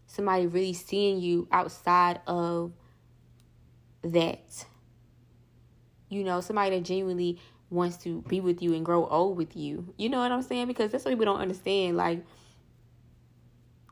[0.08, 2.72] somebody really seeing you outside of
[4.04, 4.66] that
[6.14, 7.40] you know, somebody that genuinely
[7.70, 9.94] wants to be with you and grow old with you.
[9.98, 10.68] You know what I'm saying?
[10.68, 11.98] Because that's what people don't understand.
[11.98, 12.24] Like,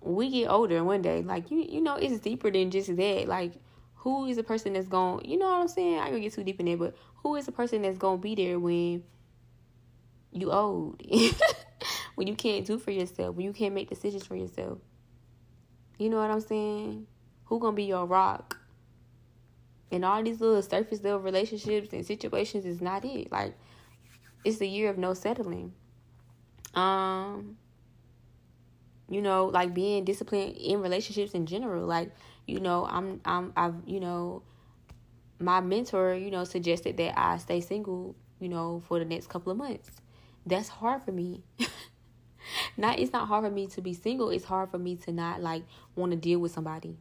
[0.02, 3.28] we get older one day, like, you, you know, it's deeper than just that.
[3.28, 3.54] Like,
[3.96, 6.00] who is the person that's going, you know what I'm saying?
[6.00, 8.36] I gonna get too deep in there, but who is the person that's gonna be
[8.36, 9.04] there when
[10.32, 11.02] you old?
[12.16, 14.80] when you can't do for yourself, when you can't make decisions for yourself.
[16.00, 17.06] You know what I'm saying?
[17.46, 18.61] Who gonna be your rock?
[19.92, 23.32] And all these little surface level relationships and situations is not it.
[23.32, 23.56] Like
[24.46, 25.74] it's the year of no settling.
[26.74, 27.58] Um
[29.12, 31.86] you know, like being disciplined in relationships in general.
[31.86, 32.12] Like,
[32.48, 34.42] you know, I'm I'm I've, you know,
[35.38, 39.52] my mentor, you know, suggested that I stay single, you know, for the next couple
[39.52, 39.92] of months.
[40.46, 41.44] That's hard for me.
[42.78, 45.42] not it's not hard for me to be single, it's hard for me to not
[45.42, 45.64] like
[45.96, 46.96] want to deal with somebody.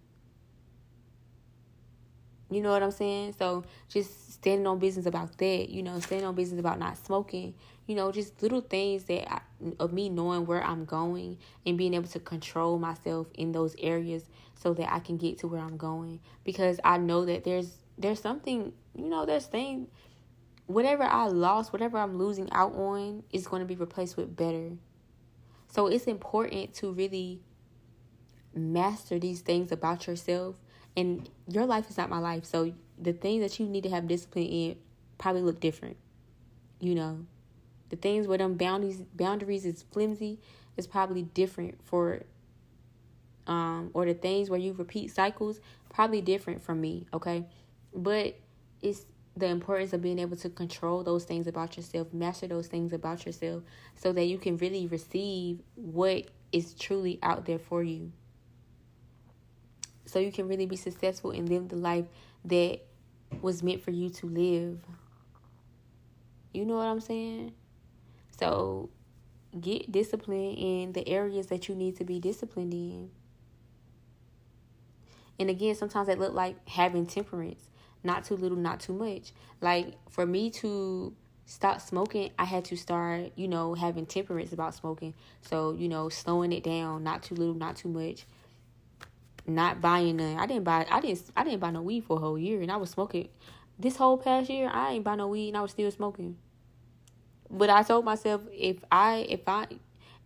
[2.51, 3.35] You know what I'm saying?
[3.39, 7.55] So just standing on business about that, you know, standing on business about not smoking,
[7.87, 9.41] you know, just little things that I,
[9.79, 14.25] of me knowing where I'm going and being able to control myself in those areas
[14.55, 18.21] so that I can get to where I'm going because I know that there's there's
[18.21, 19.89] something, you know, there's things
[20.71, 24.71] whatever I lost, whatever I'm losing out on is going to be replaced with better.
[25.69, 27.41] So it's important to really
[28.55, 30.60] master these things about yourself
[30.97, 32.45] and your life is not my life.
[32.45, 34.77] So the things that you need to have discipline in
[35.19, 35.97] probably look different.
[36.81, 37.27] You know,
[37.91, 40.39] the things where them boundaries boundaries is flimsy
[40.77, 42.23] is probably different for
[43.47, 45.61] um or the things where you repeat cycles
[45.93, 47.45] probably different from me, okay?
[47.95, 48.37] But
[48.81, 52.93] it's the importance of being able to control those things about yourself, master those things
[52.93, 53.63] about yourself
[53.97, 58.13] so that you can really receive what is truly out there for you.
[60.11, 62.07] So you can really be successful and live the life
[62.45, 62.81] that
[63.41, 64.81] was meant for you to live.
[66.53, 67.53] You know what I'm saying?
[68.37, 68.91] So
[69.59, 73.11] get disciplined in the areas that you need to be disciplined in.
[75.39, 77.71] And again, sometimes that look like having temperance.
[78.03, 79.33] Not too little, not too much.
[79.61, 81.15] Like for me to
[81.47, 85.15] stop smoking, I had to start, you know, having temperance about smoking.
[85.43, 88.25] So, you know, slowing it down, not too little, not too much.
[89.47, 90.39] Not buying none.
[90.39, 92.71] I didn't buy I didn't I didn't buy no weed for a whole year and
[92.71, 93.29] I was smoking
[93.79, 96.37] this whole past year I ain't buy no weed and I was still smoking.
[97.51, 99.67] But I told myself if I if I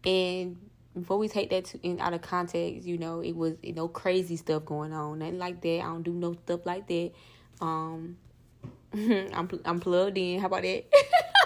[0.04, 0.56] and
[0.94, 3.88] before we take that to, in, out of context, you know, it was you know
[3.88, 5.80] crazy stuff going on, nothing like that.
[5.80, 7.12] I don't do no stuff like that.
[7.60, 8.16] Um,
[8.92, 10.40] I'm I'm plugged in.
[10.40, 10.84] How about that?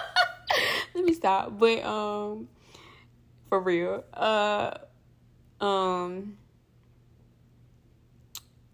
[0.95, 1.57] Let me stop.
[1.57, 2.49] But um,
[3.47, 4.77] for real, uh,
[5.61, 6.37] um.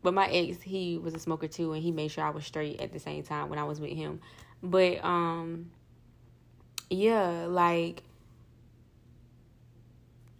[0.05, 2.79] But my ex, he was a smoker too, and he made sure I was straight
[2.79, 4.21] at the same time when I was with him.
[4.61, 5.71] But um,
[6.91, 8.03] yeah, like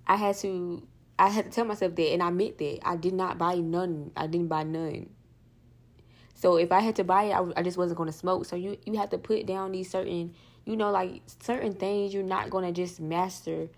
[0.06, 0.88] I had to
[1.18, 2.88] I had to tell myself that and I meant that.
[2.88, 4.12] I did not buy none.
[4.16, 5.10] I didn't buy none.
[6.36, 8.46] So if I had to buy it, I, I just wasn't going to smoke.
[8.46, 10.36] So you you have to put down these certain,
[10.66, 13.70] you know, like certain things you're not going to just master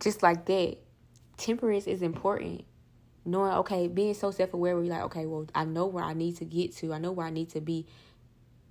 [0.00, 0.76] just like that.
[1.38, 2.66] Temperance is important.
[3.24, 6.12] Knowing, okay, being so self aware where you're like, okay, well, I know where I
[6.12, 6.92] need to get to.
[6.92, 7.86] I know where I need to be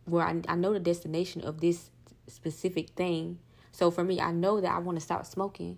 [0.06, 1.90] where I, I know the destination of this
[2.28, 3.40] specific thing.
[3.72, 5.78] So for me, I know that I want to stop smoking,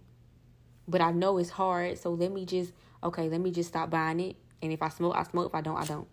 [0.87, 1.97] but I know it's hard.
[1.97, 4.35] So let me just, okay, let me just stop buying it.
[4.61, 5.47] And if I smoke, I smoke.
[5.47, 6.07] If I don't, I don't.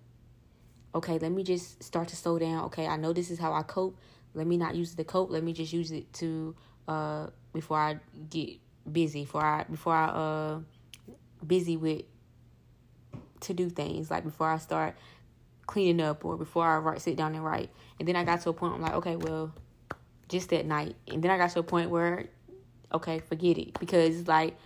[0.95, 2.65] Okay, let me just start to slow down.
[2.65, 3.97] Okay, I know this is how I cope.
[4.35, 5.31] Let me not use the cope.
[5.31, 6.55] Let me just use it to,
[6.89, 7.99] uh, before I
[8.29, 8.59] get
[8.91, 10.61] busy, before I, before I, uh,
[11.47, 12.03] busy with,
[13.41, 14.11] to do things.
[14.11, 14.97] Like before I start
[15.67, 17.71] cleaning up or before I write, sit down and write.
[17.99, 19.53] And then I got to a point I'm like, okay, well,
[20.29, 20.97] just that night.
[21.09, 22.27] And then I got to a point where,
[22.93, 24.57] okay, forget it because like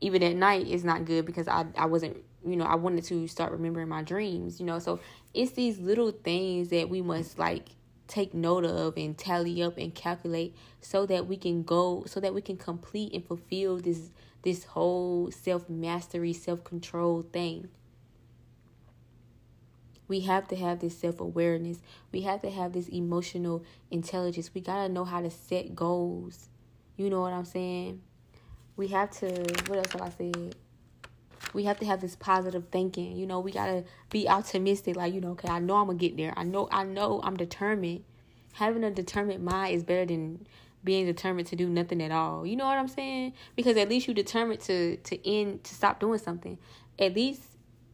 [0.00, 3.26] even at night it's not good because I I wasn't you know I wanted to
[3.26, 4.60] start remembering my dreams.
[4.60, 5.00] You know, so
[5.32, 7.70] it's these little things that we must like
[8.06, 12.34] take note of and tally up and calculate so that we can go so that
[12.34, 14.10] we can complete and fulfill this
[14.42, 17.68] this whole self mastery self control thing
[20.14, 21.78] we have to have this self awareness.
[22.12, 24.54] We have to have this emotional intelligence.
[24.54, 26.50] We got to know how to set goals.
[26.96, 28.00] You know what I'm saying?
[28.76, 29.26] We have to,
[29.66, 30.54] what else have I said?
[31.52, 33.16] We have to have this positive thinking.
[33.16, 34.94] You know, we got to be optimistic.
[34.94, 36.32] Like, you know, okay, I know I'm going to get there.
[36.36, 38.04] I know, I know I'm determined.
[38.52, 40.46] Having a determined mind is better than
[40.84, 42.46] being determined to do nothing at all.
[42.46, 43.32] You know what I'm saying?
[43.56, 46.56] Because at least you determined to to end to stop doing something.
[47.00, 47.42] At least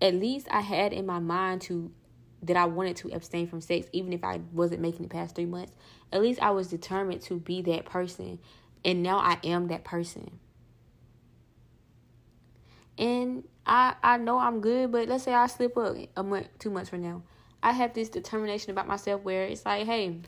[0.03, 1.91] at least I had in my mind to
[2.43, 5.47] that I wanted to abstain from sex, even if I wasn't making it past three
[5.47, 5.73] months.
[6.13, 8.39] At least I was determined to be that person.
[8.85, 10.39] And now I am that person.
[12.97, 16.71] And I I know I'm good, but let's say I slip up a month, two
[16.71, 17.23] months from now.
[17.63, 20.19] I have this determination about myself where it's like, hey,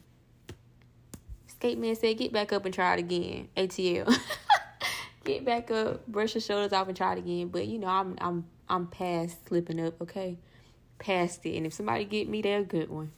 [1.47, 3.49] skate man said, get back up and try it again.
[3.57, 4.15] ATL.
[5.25, 7.49] get back up, brush your shoulders off and try it again.
[7.49, 10.39] But you know, I'm I'm I'm past slipping up, okay?
[11.03, 11.57] Past it.
[11.57, 13.13] And if somebody get me, they're a good one.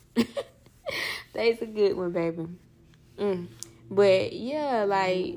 [1.32, 2.46] They's a good one, baby.
[3.18, 3.46] Mm.
[3.90, 5.36] But yeah, like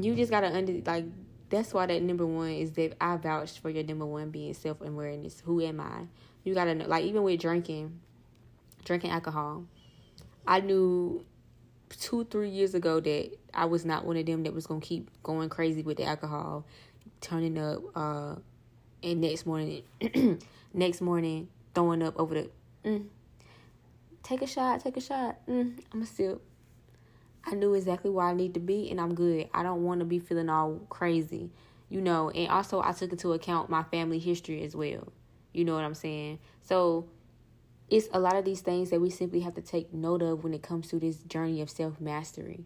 [0.00, 1.04] you just gotta under like
[1.50, 4.80] that's why that number one is that I vouched for your number one being self
[4.80, 5.40] awareness.
[5.44, 6.06] Who am I?
[6.44, 8.00] You gotta know like even with drinking,
[8.84, 9.64] drinking alcohol.
[10.46, 11.24] I knew
[11.90, 15.10] two, three years ago that I was not one of them that was gonna keep
[15.22, 16.64] going crazy with the alcohol,
[17.20, 18.36] turning up, uh,
[19.02, 19.82] and next morning
[20.74, 22.50] next morning throwing up over the
[22.84, 23.06] mm,
[24.28, 25.38] take a shot, take a shot.
[25.48, 26.40] Mm, I'm a sip.
[27.44, 29.48] I knew exactly where I need to be, and I'm good.
[29.54, 31.50] I don't want to be feeling all crazy,
[31.88, 32.30] you know.
[32.30, 35.12] And also, I took into account my family history as well.
[35.54, 36.40] You know what I'm saying?
[36.62, 37.08] So,
[37.88, 40.52] it's a lot of these things that we simply have to take note of when
[40.52, 42.64] it comes to this journey of self mastery.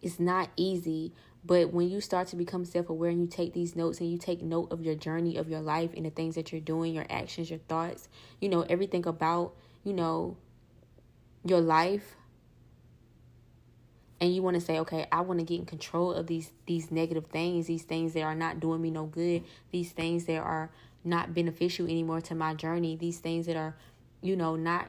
[0.00, 1.12] It's not easy,
[1.44, 4.16] but when you start to become self aware and you take these notes and you
[4.16, 7.06] take note of your journey of your life and the things that you're doing, your
[7.10, 8.08] actions, your thoughts,
[8.40, 9.54] you know, everything about,
[9.84, 10.36] you know,
[11.44, 12.16] your life,
[14.20, 16.90] and you want to say okay i want to get in control of these these
[16.90, 20.70] negative things these things that are not doing me no good these things that are
[21.04, 23.76] not beneficial anymore to my journey these things that are
[24.22, 24.88] you know not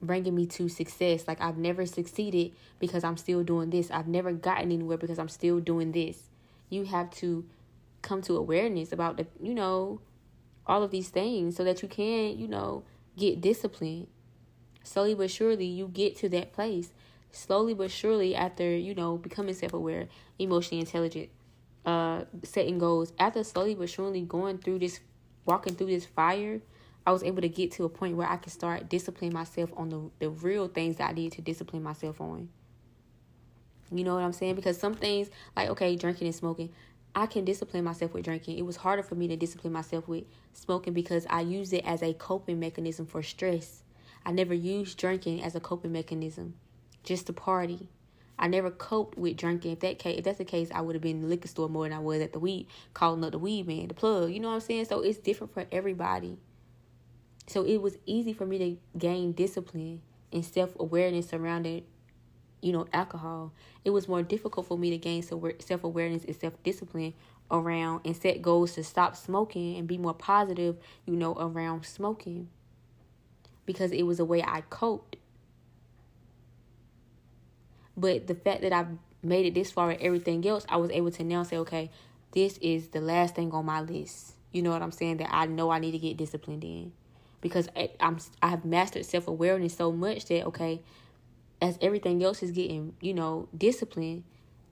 [0.00, 1.26] bringing me to success.
[1.26, 3.90] Like i've never succeeded because i'm still doing this.
[3.90, 6.24] I've never gotten anywhere because i'm still doing this.
[6.70, 7.44] You have to
[8.02, 10.00] come to awareness about the you know
[10.66, 12.84] all of these things so that you can you know
[13.16, 14.06] get disciplined.
[14.82, 16.90] Slowly but surely you get to that place.
[17.30, 20.08] Slowly but surely after you know becoming self-aware
[20.38, 21.28] emotionally intelligent
[21.86, 25.00] uh setting goals after slowly but surely going through this
[25.46, 26.60] walking through this fire
[27.06, 29.88] i was able to get to a point where i could start disciplining myself on
[29.88, 32.48] the, the real things that i need to discipline myself on
[33.90, 36.70] you know what i'm saying because some things like okay drinking and smoking
[37.14, 40.24] i can discipline myself with drinking it was harder for me to discipline myself with
[40.52, 43.82] smoking because i use it as a coping mechanism for stress
[44.26, 46.54] i never used drinking as a coping mechanism
[47.08, 47.88] just to party.
[48.38, 49.72] I never coped with drinking.
[49.72, 51.68] If that case, if that's the case, I would have been in the liquor store
[51.68, 54.30] more than I was at the weed, calling up the weed man, the plug.
[54.30, 54.84] You know what I'm saying?
[54.84, 56.36] So it's different for everybody.
[57.48, 60.02] So it was easy for me to gain discipline
[60.32, 61.84] and self awareness surrounding,
[62.60, 63.52] you know, alcohol.
[63.84, 67.14] It was more difficult for me to gain self awareness and self discipline
[67.50, 70.76] around and set goals to stop smoking and be more positive,
[71.06, 72.48] you know, around smoking.
[73.64, 75.16] Because it was a way I coped
[77.98, 78.86] but the fact that I've
[79.24, 81.90] made it this far and everything else, I was able to now say, okay,
[82.30, 84.34] this is the last thing on my list.
[84.52, 85.16] You know what I'm saying?
[85.16, 86.92] That I know I need to get disciplined in,
[87.40, 90.82] because I, I'm I have mastered self awareness so much that okay,
[91.60, 94.24] as everything else is getting you know discipline,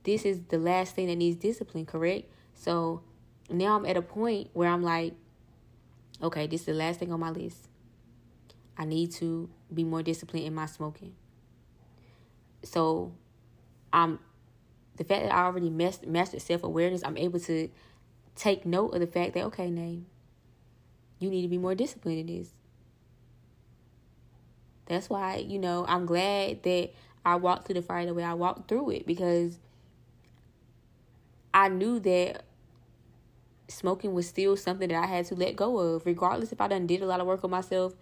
[0.04, 1.86] this is the last thing that needs discipline.
[1.86, 2.30] Correct?
[2.54, 3.02] So
[3.50, 5.14] now I'm at a point where I'm like,
[6.22, 7.68] okay, this is the last thing on my list.
[8.78, 11.14] I need to be more disciplined in my smoking.
[12.62, 13.12] So
[13.92, 14.18] I'm
[14.96, 17.70] the fact that I already mastered self awareness, I'm able to
[18.34, 20.00] take note of the fact that okay, Nay,
[21.18, 22.50] you need to be more disciplined in this.
[24.86, 26.90] That's why, you know, I'm glad that
[27.24, 29.58] I walked through the fire the way I walked through it because
[31.52, 32.44] I knew that
[33.68, 36.86] smoking was still something that I had to let go of, regardless if I done
[36.86, 37.94] did a lot of work on myself,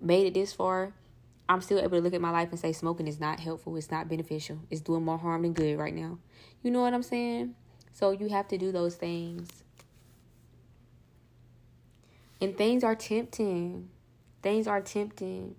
[0.00, 0.92] made it this far.
[1.48, 3.90] I'm still able to look at my life and say smoking is not helpful, it's
[3.90, 6.18] not beneficial, it's doing more harm than good right now.
[6.62, 7.54] You know what I'm saying?
[7.92, 9.48] So you have to do those things.
[12.40, 13.88] And things are tempting.
[14.42, 15.56] Things are tempting.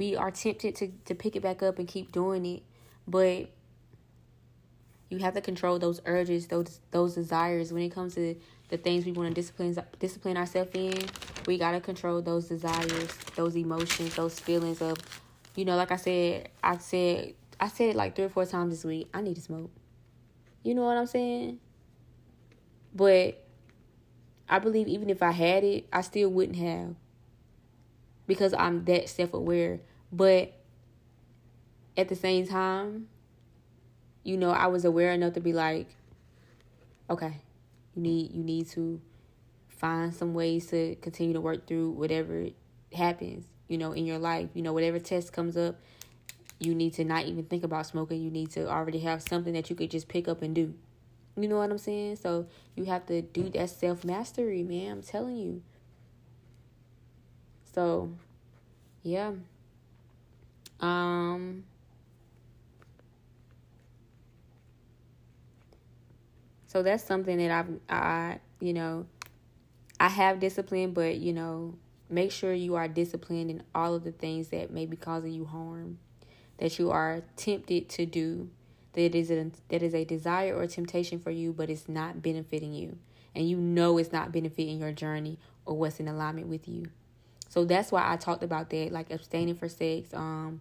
[0.00, 2.62] We are tempted to, to pick it back up and keep doing it.
[3.06, 3.50] But
[5.10, 8.34] you have to control those urges, those those desires when it comes to
[8.70, 10.96] the things we want to discipline discipline ourselves in,
[11.46, 14.96] we gotta control those desires, those emotions, those feelings of,
[15.54, 18.72] you know, like I said, I said I said it like three or four times
[18.72, 19.10] this week.
[19.12, 19.70] I need to smoke.
[20.62, 21.60] You know what I'm saying?
[22.94, 23.44] But
[24.48, 26.94] I believe even if I had it, I still wouldn't have.
[28.26, 29.80] Because I'm that self aware.
[30.12, 30.52] But
[31.96, 33.08] at the same time,
[34.24, 35.94] you know, I was aware enough to be like,
[37.08, 37.38] okay,
[37.94, 39.00] you need you need to
[39.68, 42.46] find some ways to continue to work through whatever
[42.92, 44.50] happens, you know, in your life.
[44.54, 45.76] You know, whatever test comes up,
[46.58, 48.20] you need to not even think about smoking.
[48.20, 50.74] You need to already have something that you could just pick up and do.
[51.36, 52.16] You know what I'm saying?
[52.16, 52.46] So
[52.76, 54.92] you have to do that self mastery, man.
[54.92, 55.62] I'm telling you.
[57.72, 58.12] So,
[59.02, 59.32] yeah.
[60.80, 61.64] Um
[66.66, 69.06] So that's something that I've I you know
[69.98, 71.74] I have discipline, but you know
[72.08, 75.46] make sure you are disciplined in all of the things that may be causing you
[75.46, 75.98] harm,
[76.58, 78.50] that you are tempted to do,
[78.92, 82.72] that is a that is a desire or temptation for you, but it's not benefiting
[82.72, 82.98] you,
[83.34, 86.86] and you know it's not benefiting your journey or what's in alignment with you.
[87.48, 90.60] So that's why I talked about that, like abstaining for sex, um,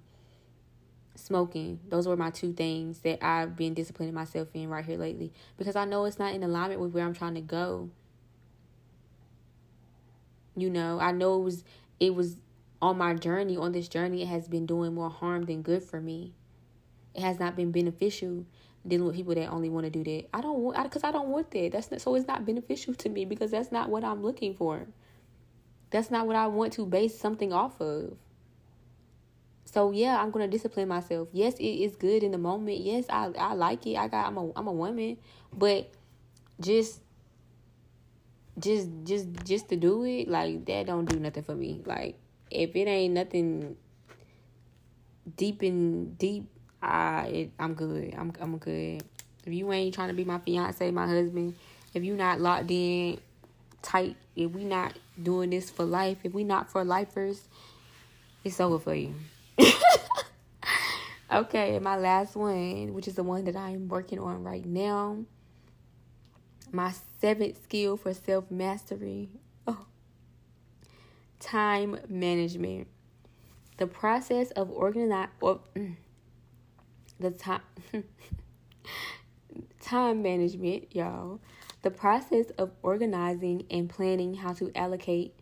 [1.20, 1.80] smoking.
[1.90, 5.76] Those were my two things that I've been disciplining myself in right here lately because
[5.76, 7.90] I know it's not in alignment with where I'm trying to go.
[10.56, 11.64] You know, I know it was
[12.00, 12.38] it was
[12.82, 16.00] on my journey, on this journey, it has been doing more harm than good for
[16.00, 16.34] me.
[17.14, 18.46] It has not been beneficial
[18.88, 20.30] dealing with people that only want to do that.
[20.34, 21.72] I don't want because I, I, don't want that.
[21.74, 24.88] That's not, so it's not beneficial to me because that's not what I'm looking for.
[25.90, 28.16] That's not what I want to base something off of.
[29.72, 31.28] So yeah, I'm gonna discipline myself.
[31.32, 32.80] Yes, it is good in the moment.
[32.80, 33.98] Yes, I I like it.
[33.98, 35.18] I got I'm a I'm a woman,
[35.54, 35.92] but
[36.60, 37.02] just
[38.58, 41.84] just just just to do it like that don't do nothing for me.
[41.86, 42.18] Like
[42.50, 43.78] if it ain't nothing
[45.38, 46.46] deep in deep,
[46.82, 48.16] I it, I'm good.
[48.18, 49.04] I'm I'm good.
[49.46, 51.56] If you ain't trying to be my fiance, my husband,
[51.94, 53.20] if you not locked in
[53.84, 57.48] tight, if we not doing this for life, if we not for lifers,
[58.44, 59.14] it's over for you.
[61.32, 65.18] Okay, my last one, which is the one that I am working on right now.
[66.72, 69.30] My seventh skill for self mastery.
[69.68, 69.86] Oh.
[71.40, 72.88] Time management.
[73.78, 75.96] The process of organizing, or mm,
[77.20, 77.62] the time
[79.82, 81.40] time management, y'all.
[81.82, 85.34] The process of organizing and planning how to allocate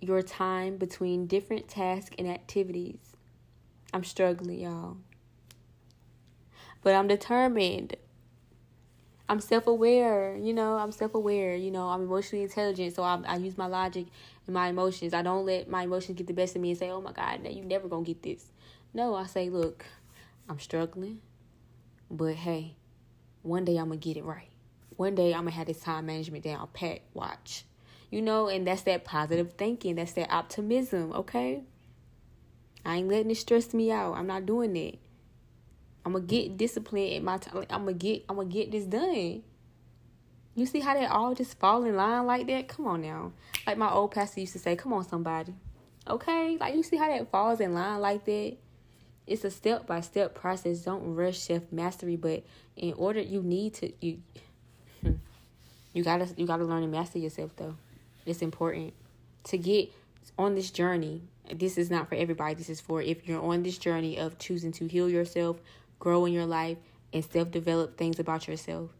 [0.00, 3.07] your time between different tasks and activities.
[3.92, 4.96] I'm struggling, y'all.
[6.82, 7.96] But I'm determined.
[9.28, 13.20] I'm self aware, you know, I'm self aware, you know, I'm emotionally intelligent, so I,
[13.26, 14.06] I use my logic
[14.46, 15.12] and my emotions.
[15.12, 17.46] I don't let my emotions get the best of me and say, oh my God,
[17.46, 18.46] you never gonna get this.
[18.94, 19.84] No, I say, look,
[20.48, 21.20] I'm struggling,
[22.10, 22.76] but hey,
[23.42, 24.48] one day I'm gonna get it right.
[24.96, 27.64] One day I'm gonna have this time management down pat, watch
[28.10, 31.62] you know, and that's that positive thinking, that's that optimism, okay?
[32.84, 34.14] I ain't letting it stress me out.
[34.14, 34.98] I'm not doing that.
[36.04, 37.64] I'm gonna get disciplined at my time.
[37.70, 38.24] I'm gonna get.
[38.28, 39.42] I'm gonna get this done.
[40.54, 42.66] You see how they all just fall in line like that?
[42.68, 43.32] Come on now.
[43.66, 45.54] Like my old pastor used to say, "Come on, somebody."
[46.08, 48.56] Okay, like you see how that falls in line like that.
[49.26, 50.80] It's a step by step process.
[50.80, 52.42] Don't rush self mastery, but
[52.76, 54.22] in order, you need to you.
[55.02, 55.12] Hmm.
[55.92, 57.76] You gotta you gotta learn to master yourself though.
[58.24, 58.94] It's important
[59.44, 59.92] to get
[60.38, 61.22] on this journey.
[61.54, 62.54] This is not for everybody.
[62.54, 65.58] This is for if you're on this journey of choosing to heal yourself,
[65.98, 66.78] grow in your life,
[67.12, 68.90] and self develop things about yourself.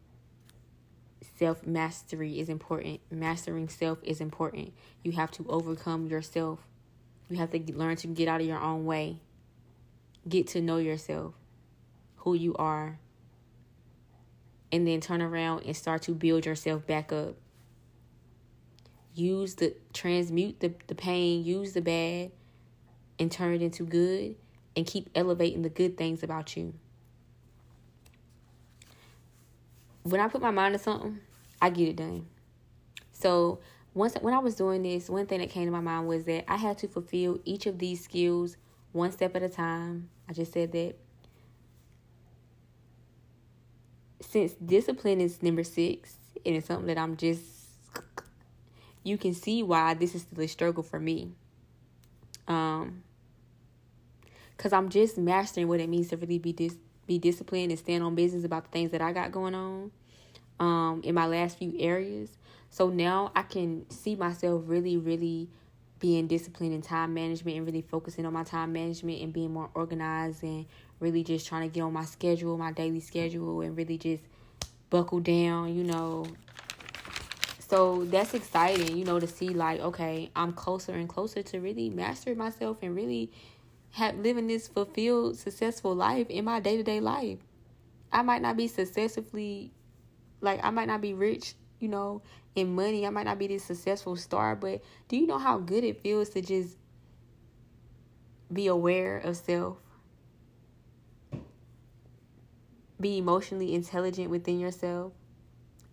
[1.36, 3.00] Self mastery is important.
[3.10, 4.72] Mastering self is important.
[5.02, 6.60] You have to overcome yourself.
[7.28, 9.20] You have to learn to get out of your own way.
[10.26, 11.34] Get to know yourself,
[12.16, 12.98] who you are,
[14.72, 17.36] and then turn around and start to build yourself back up
[19.18, 22.30] use the transmute the, the pain, use the bad
[23.18, 24.36] and turn it into good
[24.76, 26.74] and keep elevating the good things about you.
[30.02, 31.18] When I put my mind to something,
[31.60, 32.26] I get it done.
[33.12, 33.58] So
[33.94, 36.44] once when I was doing this, one thing that came to my mind was that
[36.50, 38.56] I had to fulfill each of these skills
[38.92, 40.08] one step at a time.
[40.28, 40.94] I just said that.
[44.20, 47.42] Since discipline is number six, and it's something that I'm just
[49.02, 51.32] you can see why this is still a struggle for me.
[52.46, 53.02] Um,
[54.58, 56.76] cause I'm just mastering what it means to really be dis-
[57.06, 59.90] be disciplined and stand on business about the things that I got going on.
[60.60, 62.30] Um, in my last few areas,
[62.68, 65.48] so now I can see myself really, really
[66.00, 69.70] being disciplined in time management and really focusing on my time management and being more
[69.74, 70.66] organized and
[70.98, 74.24] really just trying to get on my schedule, my daily schedule, and really just
[74.90, 76.26] buckle down, you know,
[77.68, 81.90] so that's exciting, you know, to see like, okay, I'm closer and closer to really
[81.90, 83.30] mastering myself and really
[83.92, 87.38] have living this fulfilled, successful life in my day to day life.
[88.12, 89.72] I might not be successfully
[90.40, 92.22] like I might not be rich, you know,
[92.54, 93.06] in money.
[93.06, 96.30] I might not be this successful star, but do you know how good it feels
[96.30, 96.76] to just
[98.52, 99.78] be aware of self?
[103.00, 105.12] Be emotionally intelligent within yourself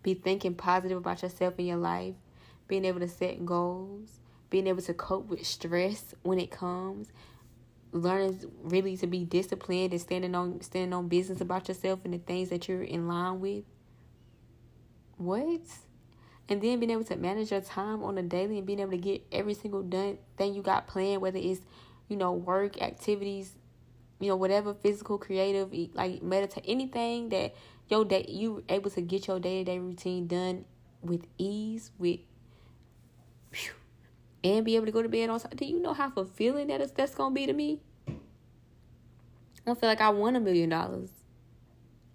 [0.06, 2.14] be thinking positive about yourself and your life,
[2.68, 4.20] being able to set goals,
[4.52, 7.12] being able to cope with stress when it comes,
[7.96, 12.18] learning really to be disciplined and standing on standing on business about yourself and the
[12.18, 13.64] things that you're in line with.
[15.18, 15.62] What?
[16.48, 18.98] And then being able to manage your time on a daily and being able to
[18.98, 21.62] get every single done thing you got planned, whether it's,
[22.08, 23.56] you know, work, activities,
[24.20, 27.56] you know, whatever physical, creative, like meditate, anything that
[27.88, 30.66] your day you able to get your day to day routine done
[31.02, 32.20] with ease, with
[34.44, 35.52] and be able to go to bed on time.
[35.56, 37.80] Do you know how fulfilling that is that's gonna be to me?
[39.68, 41.10] I feel like I won a million dollars.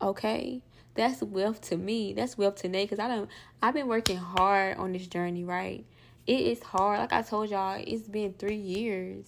[0.01, 0.63] Okay.
[0.95, 2.13] That's wealth to me.
[2.13, 3.31] That's wealth to Nay because I don't
[3.63, 5.85] I've been working hard on this journey, right?
[6.31, 7.01] it is hard.
[7.01, 9.27] Like I told y'all, it's been three years.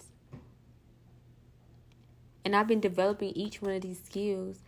[2.45, 4.59] And I've been developing each one of these skills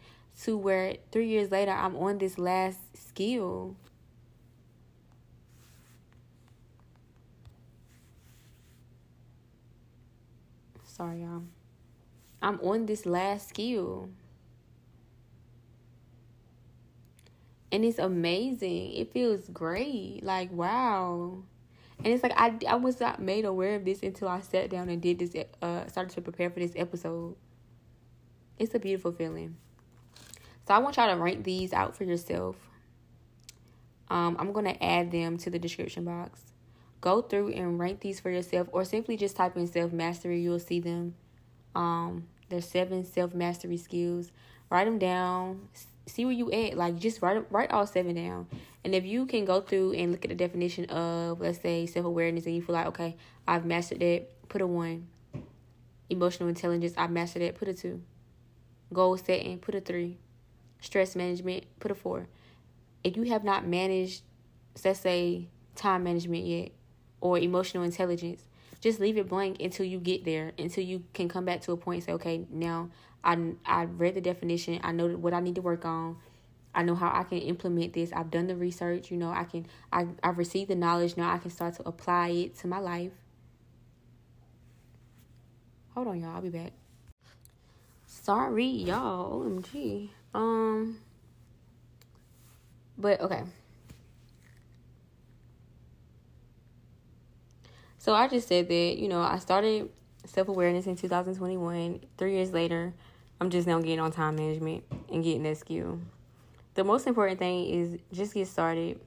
[0.44, 3.76] to where three years later I'm on this last skill.
[10.86, 11.44] Sorry, y'all.
[12.41, 14.10] I'm on this last skill.
[17.72, 18.94] And it's amazing.
[18.94, 20.22] It feels great.
[20.24, 21.44] Like, wow.
[22.03, 24.90] And it's like I, I was not made aware of this until I sat down
[24.90, 27.36] and did this uh started to prepare for this episode.
[28.60, 29.57] It's a beautiful feeling.
[30.68, 32.56] So I want y'all to rank these out for yourself.
[34.10, 36.41] Um, I'm gonna add them to the description box.
[37.02, 40.41] Go through and rank these for yourself, or simply just type in self mastery.
[40.41, 41.16] You'll see them.
[41.76, 44.32] Um, there's seven self mastery skills.
[44.70, 45.68] Write them down.
[46.08, 46.78] See where you at.
[46.78, 48.48] Like just write write all seven down.
[48.84, 52.06] And if you can go through and look at the definition of, let's say, self
[52.06, 53.16] awareness, and you feel like, okay,
[53.48, 55.08] I've mastered it, put a one.
[56.08, 58.02] Emotional intelligence, I've mastered it, put a two.
[58.94, 60.18] Goal setting, put a three.
[60.80, 62.28] Stress management, put a four.
[63.04, 64.22] If you have not managed,
[64.84, 66.70] let's say, time management yet,
[67.22, 68.44] or emotional intelligence,
[68.86, 71.78] just leave it blank until you get there, until you can come back to a
[71.78, 72.91] point and say, okay, now
[73.24, 76.18] I I read the definition, I know what I need to work on.
[76.76, 78.14] I know how I can implement this.
[78.14, 81.18] I've done the research, you know, I can I I've received the knowledge.
[81.18, 83.14] Now I can start to apply it to my life.
[85.95, 86.36] Hold on, y'all.
[86.36, 86.74] I'll be back.
[88.06, 89.45] Sorry, y'all.
[89.45, 90.10] OMG.
[90.36, 90.99] Um
[92.99, 93.45] but okay.
[98.06, 99.90] So I just said that, you know, I started
[100.26, 102.02] self awareness in 2021.
[102.19, 102.94] Three years later,
[103.41, 105.99] I'm just now getting on time management and getting that skill.
[106.76, 108.99] The most important thing is just get started.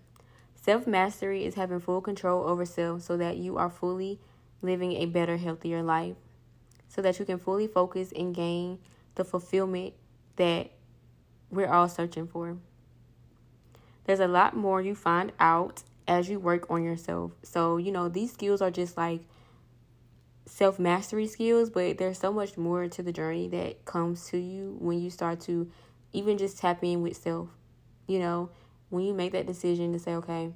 [0.57, 4.19] Self mastery is having full control over self so that you are fully
[4.63, 6.17] living a better, healthier life,
[6.89, 8.81] so that you can fully focus and gain
[9.15, 9.95] the fulfillment
[10.35, 10.73] that
[11.53, 12.57] we're all searching for.
[14.07, 17.33] There's a lot more you find out as you work on yourself.
[17.43, 19.21] So, you know, these skills are just like
[20.47, 24.77] self mastery skills, but there's so much more to the journey that comes to you
[24.81, 25.71] when you start to
[26.13, 27.49] even just tap in with self.
[28.07, 28.51] You know,
[28.89, 30.51] when you make that decision to say, okay,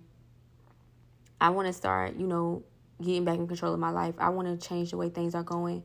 [1.40, 2.62] I want to start, you know,
[3.02, 4.14] getting back in control of my life.
[4.18, 5.82] I want to change the way things are going.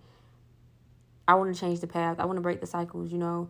[1.27, 2.19] I want to change the path.
[2.19, 3.49] I want to break the cycles, you know.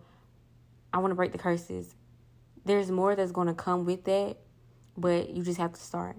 [0.92, 1.94] I want to break the curses.
[2.66, 4.38] There's more that's going to come with that,
[4.98, 6.18] but you just have to start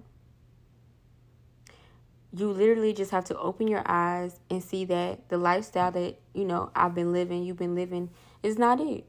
[2.31, 6.45] you literally just have to open your eyes and see that the lifestyle that you
[6.45, 8.09] know I've been living, you've been living,
[8.43, 9.05] is not it.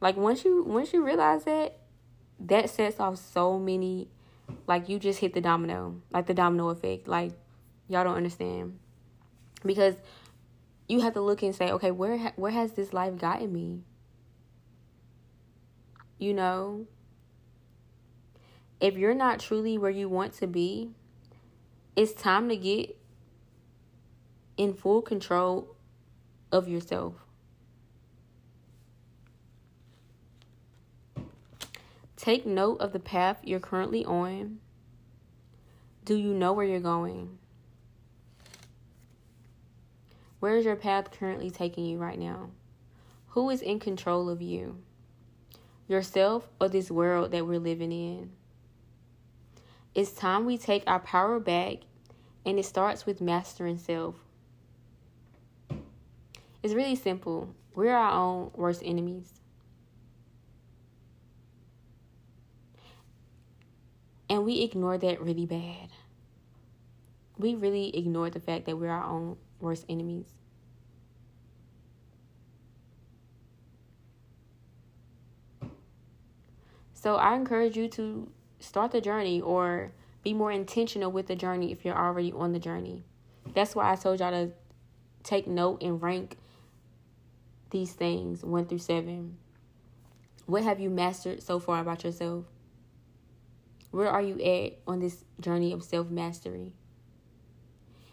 [0.00, 1.78] Like once you once you realize that,
[2.40, 4.08] that sets off so many,
[4.66, 7.06] like you just hit the domino, like the domino effect.
[7.06, 7.32] Like
[7.88, 8.78] y'all don't understand,
[9.64, 9.94] because
[10.88, 13.82] you have to look and say, okay, where ha- where has this life gotten me?
[16.18, 16.86] You know,
[18.80, 20.90] if you're not truly where you want to be,
[21.96, 22.96] it's time to get
[24.56, 25.76] in full control
[26.52, 27.14] of yourself.
[32.16, 34.58] Take note of the path you're currently on.
[36.04, 37.38] Do you know where you're going?
[40.40, 42.50] Where is your path currently taking you right now?
[43.28, 44.78] Who is in control of you?
[45.88, 48.30] Yourself or this world that we're living in?
[49.94, 51.78] It's time we take our power back,
[52.44, 54.16] and it starts with mastering self.
[56.64, 57.54] It's really simple.
[57.76, 59.40] We're our own worst enemies.
[64.28, 65.90] And we ignore that really bad.
[67.38, 70.26] We really ignore the fact that we're our own worst enemies.
[76.94, 78.28] So I encourage you to
[78.64, 79.92] start the journey or
[80.22, 83.04] be more intentional with the journey if you're already on the journey.
[83.54, 84.52] That's why I told y'all to
[85.22, 86.38] take note and rank
[87.70, 89.36] these things one through seven.
[90.46, 92.44] What have you mastered so far about yourself?
[93.90, 96.72] Where are you at on this journey of self mastery?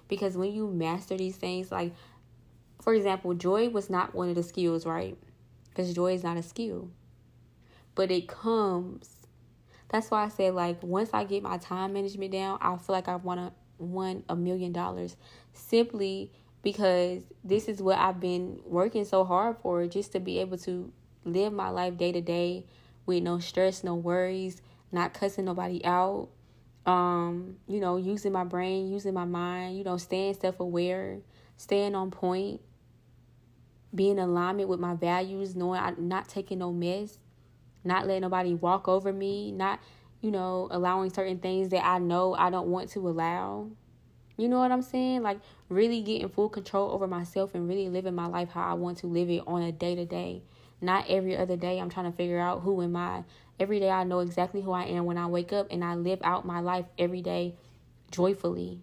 [0.08, 1.94] Because when you master these things, like
[2.82, 5.18] for example, joy was not one of the skills, right?
[5.70, 6.90] Because joy is not a skill,
[7.96, 9.21] but it comes
[9.92, 13.08] that's why I said like once I get my time management down, I feel like
[13.08, 15.18] I want to won a million dollars
[15.54, 16.32] simply
[16.64, 20.92] because this is what I've been working so hard for just to be able to
[21.26, 22.66] live my life day to day
[23.06, 24.62] with no stress, no worries,
[24.92, 26.30] not cussing nobody out,
[26.86, 31.20] um, you know, using my brain, using my mind, you know, staying self aware,
[31.58, 32.62] staying on point,
[33.94, 37.18] being in alignment with my values, knowing I'm not taking no mess,
[37.84, 39.80] not letting nobody walk over me, not,
[40.22, 43.70] you know, allowing certain things that I know I don't want to allow.
[44.38, 45.24] You know what I'm saying?
[45.24, 45.40] Like
[45.70, 49.08] really getting full control over myself and really living my life how I want to
[49.08, 50.42] live it on a day to day.
[50.82, 53.24] Not every other day I'm trying to figure out who am I.
[53.60, 56.20] Every day I know exactly who I am when I wake up and I live
[56.24, 57.56] out my life every day
[58.10, 58.82] joyfully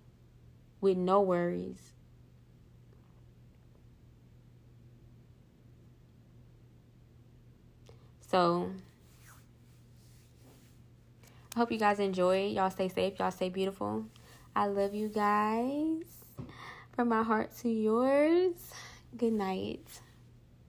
[0.80, 1.92] with no worries.
[8.30, 8.70] So
[11.58, 12.46] hope you guys enjoy.
[12.46, 13.18] Y'all stay safe.
[13.18, 14.04] Y'all stay beautiful.
[14.54, 16.04] I love you guys.
[16.94, 18.54] From my heart to yours.
[19.16, 19.82] Good night.